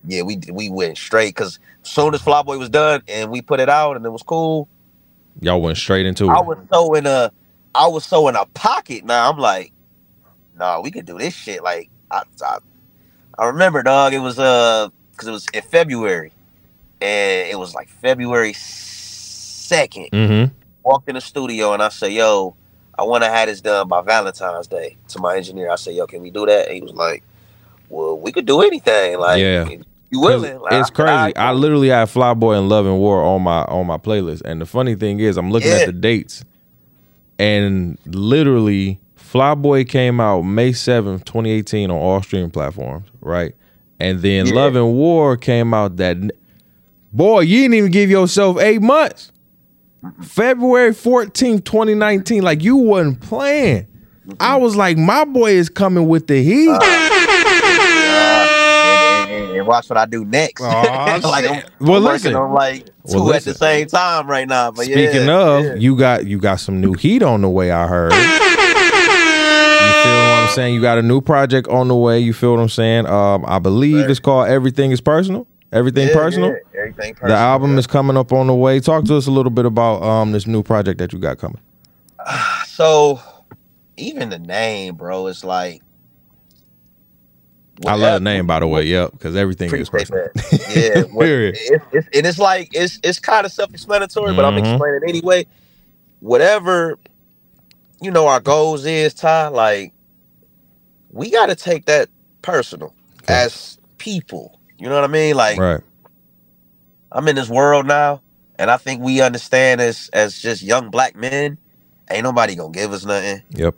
[0.06, 3.70] Yeah, we we went straight because soon as Flyboy was done and we put it
[3.70, 4.68] out and it was cool,
[5.42, 6.30] Y'all went straight into it.
[6.30, 7.32] I was so in a
[7.76, 9.30] I was so in a pocket now.
[9.30, 9.72] I'm like,
[10.58, 11.64] nah, we could do this shit.
[11.64, 12.58] Like I I,
[13.38, 16.32] I remember, dog, it was uh because it was in February.
[17.02, 20.10] And it was like February second.
[20.12, 20.54] mm-hmm.
[20.84, 22.56] Walked in the studio and I said, Yo,
[23.00, 25.72] I want to have this done by Valentine's Day to my engineer.
[25.72, 26.68] I said, Yo, can we do that?
[26.68, 27.24] And he was like,
[27.90, 29.18] Well, we could do anything.
[29.20, 29.70] Like Yeah.
[30.10, 30.60] you willing.
[30.60, 31.12] Like, it's I crazy.
[31.38, 34.42] "All I right." literally have Flyboy and Love and War on my on my playlist.
[34.44, 35.78] And the funny thing is, I'm looking Yeah.
[35.78, 36.44] at the dates,
[37.38, 43.56] and literally, Flyboy came out May 7th, 2018 on all streaming platforms, right?
[44.00, 44.54] And then Yeah.
[44.56, 46.18] Love and War came out that
[47.14, 49.32] boy, you didn't even give yourself eight months.
[50.22, 52.42] February 14th, 2019.
[52.44, 53.88] Like you wasn't playing.
[54.40, 56.70] I was like, my boy is coming with the heat.
[56.70, 56.80] Uh,
[59.30, 60.62] and, and- and watch what I do next.
[60.62, 61.64] Like I'm.
[61.80, 62.36] Well, I'm listen.
[62.36, 64.72] on like two Well, at the same time right now.
[64.72, 65.74] But Speaking yeah, of, yeah.
[65.76, 67.72] you got you got some new heat on the way.
[67.72, 68.14] I heard.
[68.14, 70.76] You feel what I'm saying?
[70.76, 72.20] You got a new project on the way.
[72.20, 73.06] You feel what I'm saying?
[73.08, 74.10] Um, I believe Right.
[74.10, 75.46] it's called Everything Is Personal.
[75.72, 76.50] Everything Yeah, Personal.
[76.52, 77.36] yeah, everything personal.
[77.36, 77.80] The album yeah.
[77.80, 78.80] is coming up on the way.
[78.80, 81.60] Talk to us a little bit about um this new project that you got coming.
[82.66, 83.20] so
[83.98, 85.82] even the name, bro, it's like
[87.86, 88.84] I love the name, by the way.
[88.84, 90.28] Yep, because everything is personal.
[90.34, 90.66] that.
[90.76, 91.56] Yeah, what- Period.
[91.60, 94.72] it's, it's, and it's like it's it's kind of self-explanatory, but I'm Mhm.
[94.74, 95.46] explaining anyway.
[96.20, 96.98] Whatever
[98.02, 99.50] you know, our goals is Ty.
[99.50, 99.94] Like
[101.12, 102.10] we got to take that
[102.42, 103.34] personal Okay.
[103.34, 104.59] as people.
[104.80, 105.36] You know what I mean?
[105.36, 105.82] Like Right.
[107.12, 108.22] I'm in this world now,
[108.58, 111.58] and I think we understand as as just young black men,
[112.10, 113.44] ain't nobody gonna give us nothing.
[113.52, 113.76] Yep.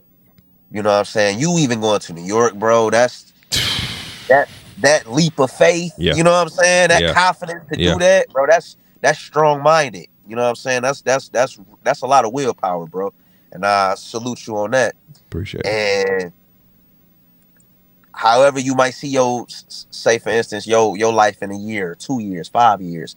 [0.69, 1.39] You know what I'm saying?
[1.39, 2.89] You even going to New York, bro?
[2.91, 3.33] That's
[4.29, 5.93] that that leap of faith.
[5.97, 6.15] Yeah.
[6.15, 6.89] You know what I'm saying?
[6.89, 7.13] That Yeah.
[7.13, 7.93] confidence to Yeah.
[7.93, 8.45] do that, bro.
[8.47, 10.07] That's that's strong minded.
[10.27, 10.83] You know what I'm saying?
[10.83, 13.11] That's that's that's that's a lot of willpower, bro.
[13.51, 14.95] And I salute you on that.
[15.27, 15.67] Appreciate it.
[15.67, 16.33] And
[18.21, 22.19] however you might see your say for instance your your life in a year two
[22.19, 23.15] years five years.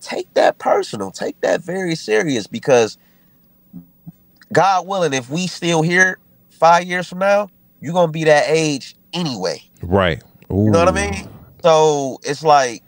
[0.00, 1.10] Take that personal.
[1.10, 2.98] Take that very serious because
[4.52, 6.18] god willing if we still here
[6.50, 7.48] five years from now
[7.80, 9.62] you're gonna be that age anyway.
[9.82, 10.22] Right.
[10.50, 11.28] you know what i mean?
[11.62, 12.82] So it's like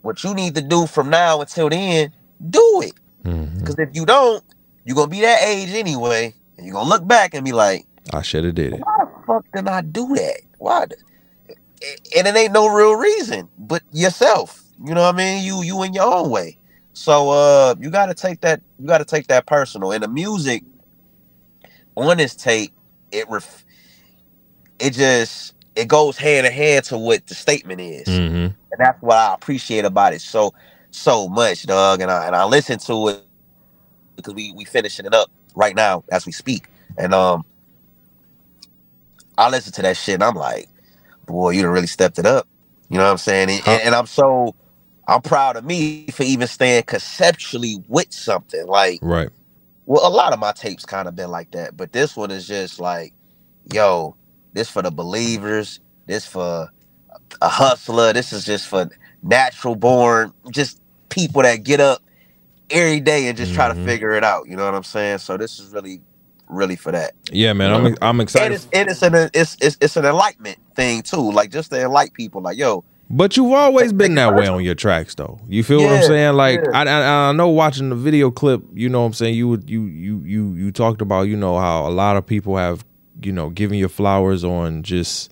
[0.00, 2.10] what you need to do from now until then
[2.50, 2.94] do it.
[3.24, 3.58] Mm-hmm.
[3.58, 4.42] Because if you don't
[4.86, 8.22] you're gonna be that age anyway and you're gonna look back and be like I
[8.22, 8.82] should have did it.
[9.32, 10.40] Fuck did I do that?
[10.58, 10.84] Why?
[12.16, 14.62] And it ain't no real reason, but yourself.
[14.84, 15.44] You know what I mean?
[15.44, 16.58] You you in your own way.
[16.94, 18.62] So uh, you got to take that.
[18.78, 19.92] You got to take that personal.
[19.92, 20.64] And the music
[21.96, 22.72] on this tape,
[23.12, 23.64] it ref,
[24.80, 28.08] it just it goes hand in hand to what the statement is.
[28.08, 30.54] hmm and that's what I appreciate about it so
[30.92, 32.02] so much, dog.
[32.02, 33.24] And I and I listen to it
[34.16, 36.68] because we we finishing it up right now as we speak,
[36.98, 37.44] and um,
[39.38, 40.68] I listen to that shit and I'm like,
[41.26, 42.48] boy, you done really stepped it up.
[42.90, 43.50] You know what I'm saying?
[43.50, 44.56] And, and, and I'm so
[45.08, 49.30] I'm proud of me for even staying conceptually with something like Right.
[49.86, 52.46] well, a lot of my tapes kind of been like that, but this one is
[52.46, 53.14] just like,
[53.72, 54.16] yo,
[54.52, 56.70] this for the believers, this for
[57.42, 58.88] a hustler, this is just for
[59.22, 62.02] natural born, just people that get up
[62.70, 63.84] every day and just try to Mhm.
[63.84, 64.48] figure it out.
[64.48, 65.18] You know what I'm saying?
[65.18, 66.02] So this is really,
[66.52, 67.12] really for that.
[67.30, 67.72] Yeah, man.
[67.72, 68.54] I'm I'm And excited.
[68.54, 72.14] it's and it's an it's it's, it's an enlightenment thing too, like just to enlighten
[72.14, 72.40] people.
[72.42, 75.40] Like, yo, But you've always been that way on your tracks, though.
[75.48, 76.34] You feel what I'm saying?
[76.34, 76.70] Like yeah.
[76.72, 79.34] I, I I know watching the video clip, you know what I'm saying.
[79.34, 82.56] You would you you you you talked about you know how a lot of people
[82.56, 82.84] have
[83.22, 85.30] you know given you flowers on just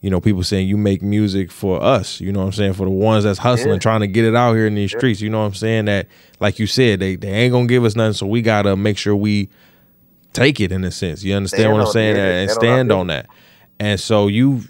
[0.00, 2.20] you know people saying you make music for us.
[2.20, 3.78] You know what I'm saying for the ones that's hustling, Yeah.
[3.80, 5.20] trying to get it out here in these streets.
[5.20, 6.06] You know what I'm saying that
[6.38, 9.16] like you said they they ain't gonna give us nothing, so we gotta make sure
[9.16, 9.48] we
[10.36, 11.22] take it in a sense.
[11.22, 13.26] You understand Stand what I'm saying it, and stand on our stand on that.
[13.78, 14.62] And so you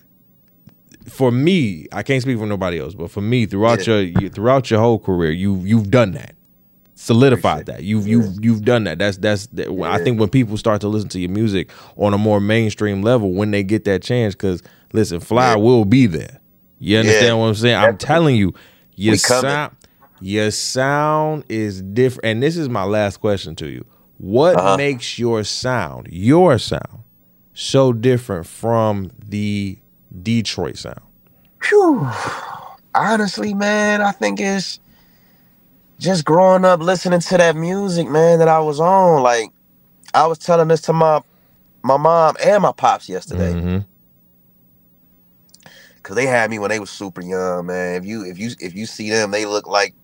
[1.09, 3.95] for me, I can't speak for nobody else, but for me, throughout Yeah.
[3.99, 6.35] your you, throughout your whole career, you you've done that,
[6.95, 7.85] solidified that.
[7.85, 8.99] You've you've you've done that.
[8.99, 9.47] That's that's.
[9.49, 13.03] That, I think when people start to listen to your music on a more mainstream
[13.03, 15.57] level, when they get that chance, because listen, Fly Yeah.
[15.57, 16.41] will be there.
[16.79, 17.35] You understand Yeah.
[17.35, 17.77] what I'm saying?
[17.77, 18.53] I'm telling you,
[18.97, 19.73] your sound,
[20.21, 22.25] your sound is different.
[22.27, 23.85] And this is my last question to you:
[24.19, 24.77] What Uh-huh.
[24.77, 27.05] makes your sound, your sound,
[27.55, 29.79] so different from the
[30.23, 31.01] Detroit sound?
[31.63, 32.09] Phew.
[32.95, 34.81] Honestly, man, I think it's
[35.99, 39.23] just growing up listening to that music, man, that I was on.
[39.23, 39.51] Like,
[40.15, 41.21] I was telling this to my
[41.83, 43.85] my mom and my pops yesterday Mhm.
[45.97, 47.95] because they had me when they was super young, man.
[47.97, 49.95] If you if you if you see them, they look like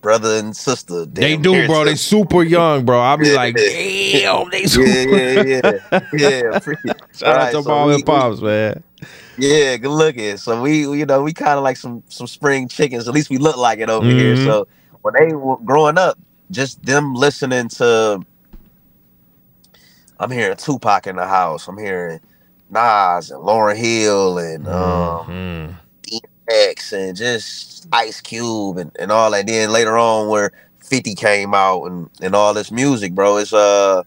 [0.00, 1.04] brother and sister.
[1.06, 1.84] They do, bro.
[1.84, 3.00] They super young, bro.
[3.00, 3.34] I'll be Yeah.
[3.36, 4.88] like, damn, they super.
[4.88, 6.58] yeah, yeah, yeah, yeah.
[6.60, 6.82] Shout
[7.22, 8.82] Right, out to so mom we- and pops, man.
[9.38, 10.36] Yeah, good looking.
[10.36, 13.08] So we, you know, we kind of like some some spring chickens.
[13.08, 14.34] At least we look like it over here.
[14.36, 14.44] Mhm.
[14.44, 14.66] So
[15.02, 16.18] when they were growing up,
[16.50, 18.20] just them listening to,
[20.18, 21.68] I'm hearing Tupac in the house.
[21.68, 22.20] I'm hearing
[22.70, 25.74] Nas and Lauryn Hill and um, Mhm.
[26.50, 29.46] X and just Ice Cube and, and all that.
[29.46, 30.52] Then later on, where
[30.84, 33.36] 50 came out and, and all this music, bro.
[33.36, 34.02] It's uh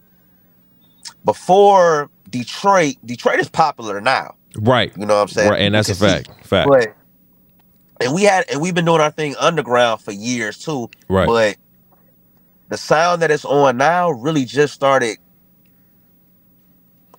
[1.26, 2.96] before Detroit.
[3.06, 4.36] Detroit is popular now.
[4.56, 5.50] Right, You know what I'm saying?
[5.50, 6.46] right, and that's a can see- fact.
[6.46, 6.70] Fact.
[6.70, 6.96] But
[8.02, 10.90] and we had and we've been doing our thing underground for years too.
[11.08, 11.26] Right.
[11.28, 11.58] But
[12.70, 15.18] the sound that it's on now really just started.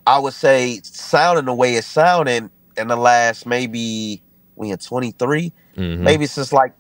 [0.07, 4.21] I would say sounding the way it's sounding in the last maybe
[4.57, 5.99] we in 23, Mhm.
[6.01, 6.73] maybe since like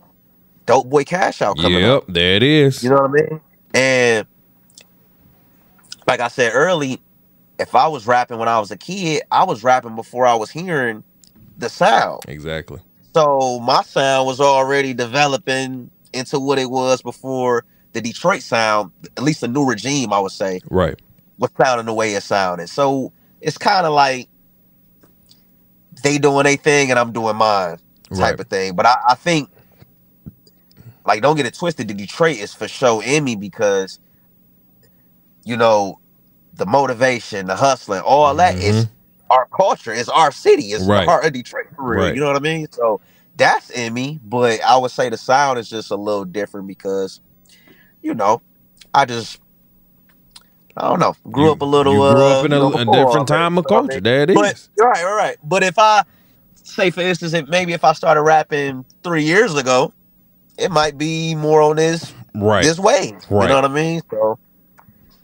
[0.66, 2.04] Dope Boy Cash Out coming Yep, up.
[2.08, 2.82] there it is.
[2.82, 3.40] You know what I mean?
[3.74, 4.26] And
[6.06, 7.00] like I said early,
[7.58, 10.50] if I was rapping when I was a kid, I was rapping before I was
[10.50, 11.04] hearing
[11.56, 12.22] the sound.
[12.26, 12.80] exactly.
[13.14, 19.22] So my sound was already developing into what it was before the Detroit sound, at
[19.22, 21.00] least the new regime, I would say, Right.
[21.38, 22.68] was sounding the way it sounded.
[22.68, 24.28] So it's kind of like
[26.04, 27.78] they doing their thing and I'm doing mine
[28.14, 28.40] type Right.
[28.40, 28.76] of thing.
[28.76, 29.50] But I, I think,
[31.06, 31.88] like, don't get it twisted.
[31.88, 34.00] The Detroit is for show in me because,
[35.44, 36.00] you know,
[36.54, 38.88] the motivation, the hustling, all that is
[39.30, 39.92] our culture.
[39.94, 40.72] It's our city.
[40.72, 40.90] It's Mm-hmm.
[40.92, 41.08] Right.
[41.26, 42.04] of Detroit for real.
[42.04, 42.14] Right.
[42.14, 42.68] You know what I mean?
[42.72, 43.00] So
[43.36, 44.20] that's in me.
[44.24, 47.20] But I would say the sound is just a little different because,
[48.02, 48.42] you know,
[48.94, 49.40] I just.
[50.76, 51.14] I don't know.
[51.30, 51.92] Grew You- up a little.
[51.92, 53.94] You grew uh, up in a, you know, a different time of what I culture.
[53.94, 54.02] mean?
[54.02, 54.34] There it is.
[54.36, 55.36] But right, right, right.
[55.44, 56.02] But if I
[56.54, 59.92] say, for instance, if maybe if I started rapping three years ago,
[60.58, 62.62] it might be more on this right.
[62.64, 63.12] this way.
[63.30, 63.42] Right.
[63.44, 64.00] You know what I mean?
[64.10, 64.38] So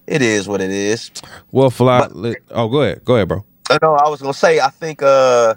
[0.07, 1.11] it is what it is.
[1.51, 2.01] well, fly.
[2.01, 3.05] But- let- oh, go ahead.
[3.05, 3.45] Go ahead, bro.
[3.71, 5.55] I know I was gonna say I think uh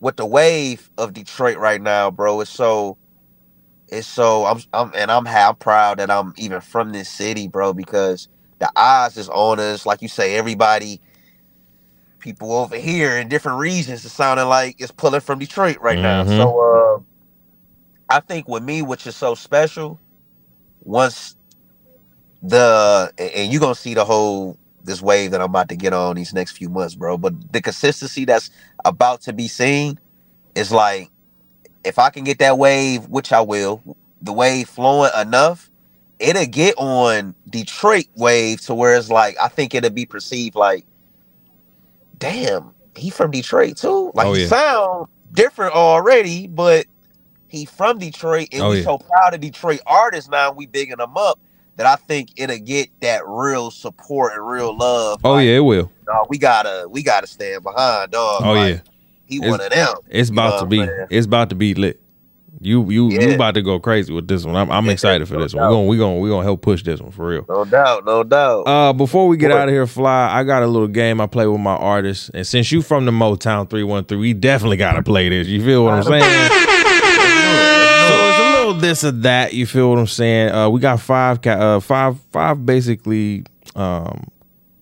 [0.00, 2.96] with the wave of Detroit right now, bro, it's so
[3.88, 7.48] it's so I'm I'm and I'm ha- I'm proud that I'm even from this city,
[7.48, 8.28] bro, because
[8.60, 9.86] the eyes is on us.
[9.86, 11.00] Like you say, everybody
[12.20, 16.24] people over here in different regions is sounding like it's pulling from Detroit right now.
[16.24, 16.36] Mhm.
[16.36, 17.00] So uh
[18.10, 20.00] I think with me, which is so special,
[20.82, 21.36] once
[22.42, 25.92] the and- and you're gonna see the whole this wave that I'm about to get
[25.94, 27.18] on these next few months, bro.
[27.18, 28.50] But the consistency that's
[28.84, 29.98] about to be seen
[30.56, 31.10] is like
[31.84, 33.82] if I can get that wave, which I will,
[34.22, 35.70] the wave flowing enough,
[36.20, 40.84] it'll get on Detroit wave to where it's like I think it'll be perceived like,
[42.18, 44.10] damn, he from Detroit too.
[44.14, 44.48] Like Oh, he yeah.
[44.48, 46.86] sound different already, but
[47.48, 48.84] he from Detroit, and Oh, we yeah.
[48.84, 50.52] so proud of Detroit artists now.
[50.52, 51.38] We bigging them up
[51.76, 55.20] that I think it'll get that real support and real love.
[55.24, 55.90] Oh Like, yeah, it will.
[56.06, 58.42] dawg, we gotta we gotta stand behind, dog.
[58.44, 58.80] Oh Like, yeah.
[59.26, 59.94] he It's- one of them.
[60.08, 60.78] It's know about to be.
[60.84, 61.06] saying?
[61.10, 62.00] It's about to be lit.
[62.60, 64.56] You you you about to go crazy with this one.
[64.56, 65.64] I'm, I'm Yeah, excited for no this one.
[65.64, 67.44] We're gonna we gonna we gonna help push this one for real.
[67.48, 68.62] No doubt, no doubt.
[68.66, 70.30] Uh, before we get out of here, fly.
[70.32, 73.12] I got a little game I play with my artists, and since you from the
[73.12, 75.48] Motown three one three, we definitely gotta play this.
[75.48, 76.50] You feel what I'm saying?
[78.08, 79.52] So it's a little this or that.
[79.52, 80.50] You feel what I'm saying?
[80.50, 83.44] Uh, we got five, ca- uh, five, five basically
[83.74, 84.28] um,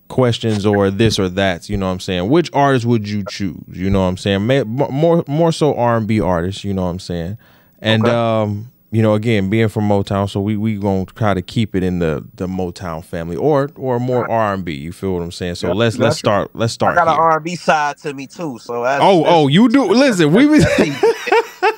[0.08, 1.68] questions or this or that.
[1.70, 2.28] You know what I'm saying?
[2.28, 3.62] Which artist would you choose?
[3.68, 4.46] You know what I'm saying?
[4.46, 6.64] May, more, more so R&B artists.
[6.64, 7.38] You know what I'm saying?
[7.84, 11.74] And um, you know, again, being from Motown, so we we gonna try to keep
[11.74, 14.72] it in the the Motown family or or more R&B.
[14.72, 15.56] You feel what I'm saying?
[15.56, 16.50] So Yeah, let's let's start.
[16.54, 16.96] Let's start.
[16.96, 17.20] I got an.
[17.20, 19.84] R&B side to me too, so that's, Oh, that's, oh, you do.
[19.86, 20.58] Listen, we be.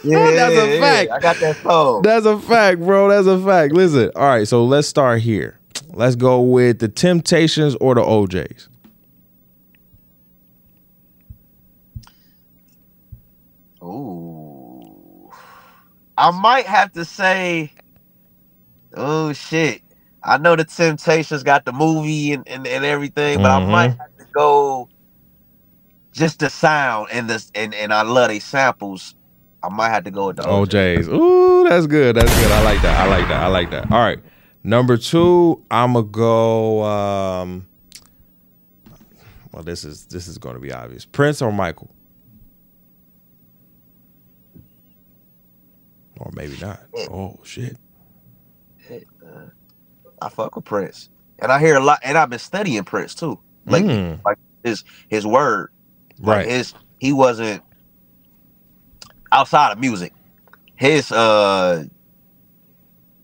[0.05, 1.11] yeah, that's a fact.
[1.11, 2.03] I got that soul.
[2.03, 3.09] That's a fact, bro.
[3.09, 3.73] That's a fact.
[3.73, 4.47] Listen, all right.
[4.47, 5.59] So let's start here.
[5.95, 8.69] Let's go with the Temptations or the O'Jays.
[16.19, 17.73] I might have to say,
[18.97, 19.83] oh shit.
[20.25, 23.69] I know the Temptations got the movie and, and, and everything, but Mhm.
[23.69, 24.89] I might have to go
[26.13, 29.15] just the sound and the and, and I love they samples.
[29.63, 30.49] I might have to go with the OJ.
[30.49, 31.09] O'Jays.
[31.09, 32.17] Ooh, that's good.
[32.17, 32.53] That's good.
[32.53, 33.01] I like that.
[33.01, 33.43] I like that.
[33.43, 33.93] I like that.
[33.93, 34.21] All right.
[34.65, 36.83] Number two, I'ma go.
[36.85, 37.67] Um,
[39.53, 41.05] well, this is this is going to be obvious.
[41.07, 41.91] Prince or Michael,
[46.19, 46.81] or maybe not.
[47.09, 47.77] Oh shit.
[50.23, 51.11] I fuck with Prince.
[51.41, 53.41] And I hear a lot and I've been studying Prince too.
[53.69, 55.71] Like Mm, like his his word.
[56.25, 56.45] Like right.
[56.45, 57.65] his he wasn't
[59.33, 60.15] outside of music.
[60.77, 61.85] His uh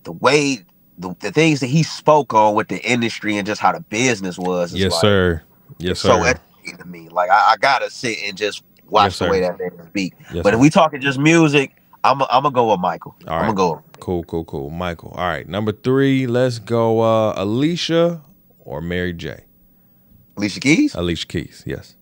[0.04, 0.64] the way
[0.98, 4.38] the, the things that he spoke on with the industry and just how the business
[4.38, 5.42] was is Yes, like, sir.
[5.78, 6.10] Yes, sir.
[6.10, 6.40] so sir.
[6.78, 7.08] to me.
[7.10, 10.14] Like I, I gotta sit and just watch Yes, the way that man speak.
[10.30, 10.54] Yes, but sir.
[10.54, 11.72] if we talking just music,
[12.04, 13.14] I'm i I'm gonna go with Michael.
[13.28, 13.48] All right.
[13.48, 13.84] I'm gonna go.
[14.00, 14.70] Cool, cool, cool.
[14.70, 15.10] Michael.
[15.10, 15.48] All right.
[15.48, 18.22] Number three, let's go uh Alicia
[18.60, 19.44] or Mary J.
[20.36, 20.94] Alicia Keys.
[20.94, 21.96] Alicia Keys, yes.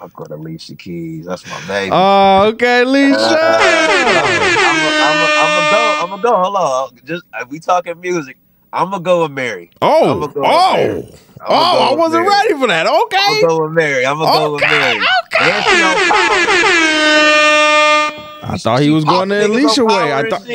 [0.00, 1.26] I'm going to Alicia Keys.
[1.26, 1.90] That's my baby.
[1.92, 3.38] Oh, okay, Alicia.
[5.38, 5.96] I'm gonna go.
[5.98, 6.36] I'm gonna go.
[6.36, 6.98] Hold on.
[7.04, 8.36] Just we talking music,
[8.72, 9.70] I'm gonna go with Mary.
[9.82, 11.14] oh, go with oh, Mary.
[11.46, 12.28] Oh, I wasn't Mary.
[12.34, 12.86] ready for that.
[12.86, 14.06] Okay, I'm gonna go with Mary.
[14.06, 15.06] I'm gonna go with Okay, Mary.
[15.40, 16.38] And she on power.
[18.44, 20.12] I thought he was going the Alicia way.
[20.12, 20.46] I thought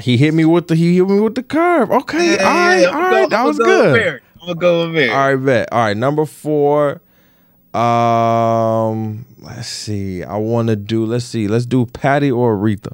[0.00, 1.90] he hit me with the he hit me with the curve.
[1.90, 4.20] Okay, Yeah, all right, yeah, all go- that was good.
[4.40, 5.10] I'm gonna go with Mary.
[5.10, 5.68] All right, bet.
[5.72, 7.00] All right, number four.
[7.74, 10.22] Um, let's see.
[10.24, 11.04] I want to do.
[11.04, 11.46] Let's see.
[11.48, 12.92] Let's do Patty or Aretha.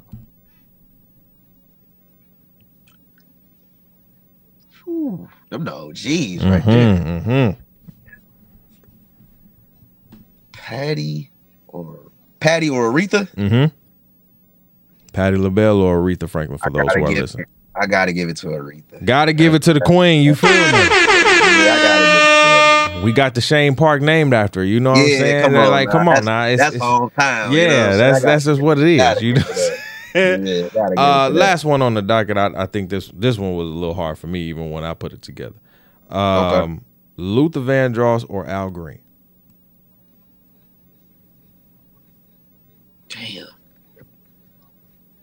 [5.49, 6.95] Them the OGs right there.
[6.97, 7.59] Mm-hmm, mm-hmm.
[10.51, 11.31] Patty
[11.67, 13.27] or Patty or Aretha.
[13.35, 13.75] Mm-hmm.
[15.13, 17.45] Patty LaBelle or Aretha Franklin for I those who are listening.
[17.75, 19.03] I gotta give it to Aretha.
[19.03, 20.23] Gotta give it to the queen.
[20.23, 20.55] You feel me?
[20.55, 23.05] Yeah, I gotta give it to her.
[23.05, 24.65] We got the Chene Park named after her.
[24.65, 25.43] You know what I'm saying?
[25.43, 25.91] come on, like, now.
[25.91, 26.45] come on That's- now.
[26.45, 27.51] It's, that's it's- hometown.
[27.51, 29.21] you yeah, know what that's that's just what it is.
[29.21, 29.41] You know.
[30.13, 30.45] It to that.
[30.45, 32.37] Yeah, gotta give it Uh, last one on the docket.
[32.37, 34.93] I, I think this this one was a little hard for me, even when I
[34.93, 35.55] put it together.
[36.09, 36.83] Um,
[37.17, 38.99] Luther Vandross or Al Green.
[43.09, 43.47] Damn.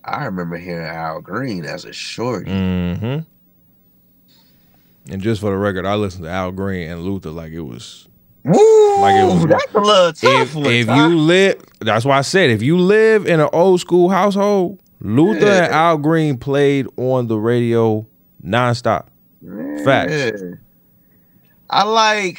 [0.04, 2.50] I remember hearing Al Green as a shorty.
[2.50, 3.20] Mm-hmm.
[5.12, 8.08] And just for the record, I listened to Al Green and Luther like it was
[8.44, 9.00] Woo!
[9.00, 12.50] Like it was- that's a little tough if if you live that's why I said
[12.50, 15.64] if you live in an old school household, Luther Yeah.
[15.64, 18.06] and Al Green played on the radio
[18.44, 19.06] nonstop.
[19.84, 20.12] facts.
[20.12, 20.30] Yeah.
[21.70, 22.38] I like.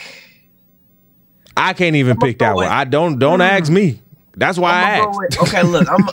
[1.58, 2.66] I can't even I'ma pick that one.
[2.66, 3.62] with- I don't don't mm-hmm.
[3.64, 4.00] ask me.
[4.38, 5.20] That's why I I'ma asked.
[5.20, 6.08] with- okay, look, I'm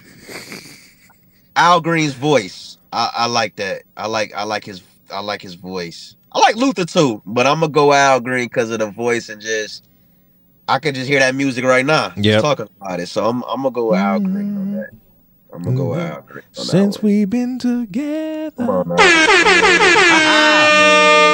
[1.57, 2.77] Al Green's voice.
[2.93, 3.83] I, I like that.
[3.97, 4.83] I like I like his
[5.13, 6.15] I like his voice.
[6.33, 9.41] I like Luther too, but I'm gonna go Al Green because of the voice and
[9.41, 9.89] just
[10.69, 12.13] I can just hear that music right now.
[12.17, 13.09] Yeah, talking about it.
[13.09, 14.91] So I'm I'm gonna go with Al Green on that.
[15.53, 16.45] I'm gonna go with Al Green.
[16.59, 17.07] On Since one.
[17.13, 18.53] we've been together.
[18.67, 18.99] Come on.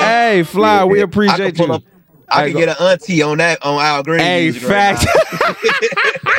[0.05, 1.73] Hey, Fly, we Yeah, I appreciate could you.
[1.75, 1.83] up-
[2.29, 4.21] I Hey, can go- get an auntie on that on Al Green.
[4.21, 5.07] Hey, music right fact.
[5.07, 5.55] now.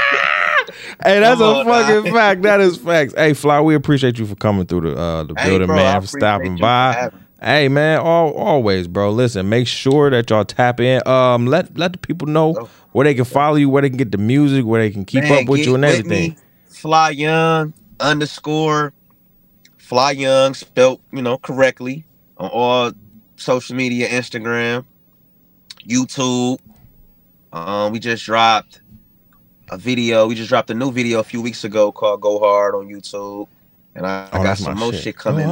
[1.03, 1.87] Hey, that's Come a on, now.
[1.87, 2.41] fucking fact.
[2.43, 3.13] That is facts.
[3.15, 5.79] Hey, Fly, we appreciate you for coming through the uh, the Hey, building, bro, I
[5.93, 7.09] man, for stopping you for by.
[7.41, 9.11] Hey man, all, always, bro.
[9.11, 11.05] Listen, make sure that y'all tap in.
[11.07, 12.69] Um, let let the people know Oh.
[12.93, 15.23] where they can follow you, where they can get the music, where they can keep
[15.23, 16.31] Man, up with you and with everything.
[16.31, 16.37] me,
[16.69, 18.93] Fly Young underscore
[19.77, 22.05] Fly Young spelt you know correctly
[22.37, 22.91] on all
[23.35, 24.85] social media, Instagram,
[25.87, 26.57] YouTube.
[27.51, 28.81] Um, we just dropped
[29.69, 30.25] a video.
[30.27, 33.47] We just dropped a new video a few weeks ago called "Go Hard" on YouTube,
[33.93, 35.03] and I, I Oh, got some more shit.
[35.03, 35.45] shit, coming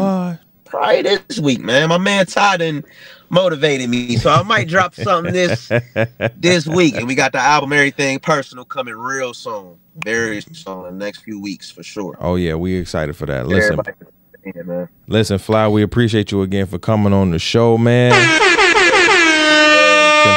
[0.74, 1.90] probably this week, man.
[1.90, 2.84] My man Todd and
[3.30, 5.72] motivated me, so I might drop something this
[6.38, 10.98] this week, and we got the album "Everything Personal" coming real soon, very soon, in
[10.98, 12.18] the next few weeks for sure.
[12.20, 13.48] oh yeah, we excited for that.
[13.48, 13.80] Listen,
[14.44, 14.90] yeah, man.
[15.08, 15.68] listen, Fly.
[15.68, 18.12] We appreciate you again for coming on the show, man.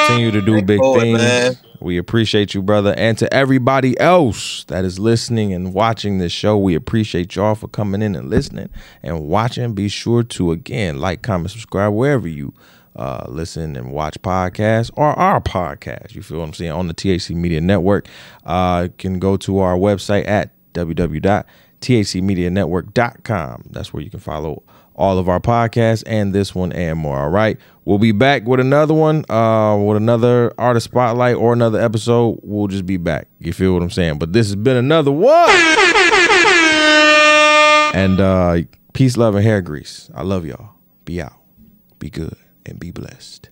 [0.09, 1.19] Continue to do Thank big things.
[1.19, 1.57] man.
[1.81, 6.57] We appreciate you, brother, and to everybody else that is listening and watching this show.
[6.57, 8.71] We appreciate y'all for coming in and listening
[9.03, 9.75] and watching.
[9.75, 12.55] Be sure to again like, comment, subscribe wherever you
[12.97, 16.15] uh, listen and watch podcasts or our podcast.
[16.15, 18.09] You feel what I'm saying on the THC Media Network.
[18.45, 23.65] Uh, you can go to our website at www.thcmedianetwork.com.
[23.71, 24.63] That's where you can follow
[24.97, 27.19] all of our podcasts and this one and more.
[27.19, 27.59] All right.
[27.85, 32.41] We'll be back with another one, uh, with another artist spotlight or another episode.
[32.43, 33.29] We'll just be back.
[33.39, 34.19] You feel what I'm saying?
[34.19, 35.49] But this has been another one.
[37.95, 40.11] And uh peace, love, and hair grease.
[40.15, 40.71] I love y'all.
[41.05, 41.35] Be out.
[41.99, 42.37] Be good
[42.67, 43.51] and be blessed.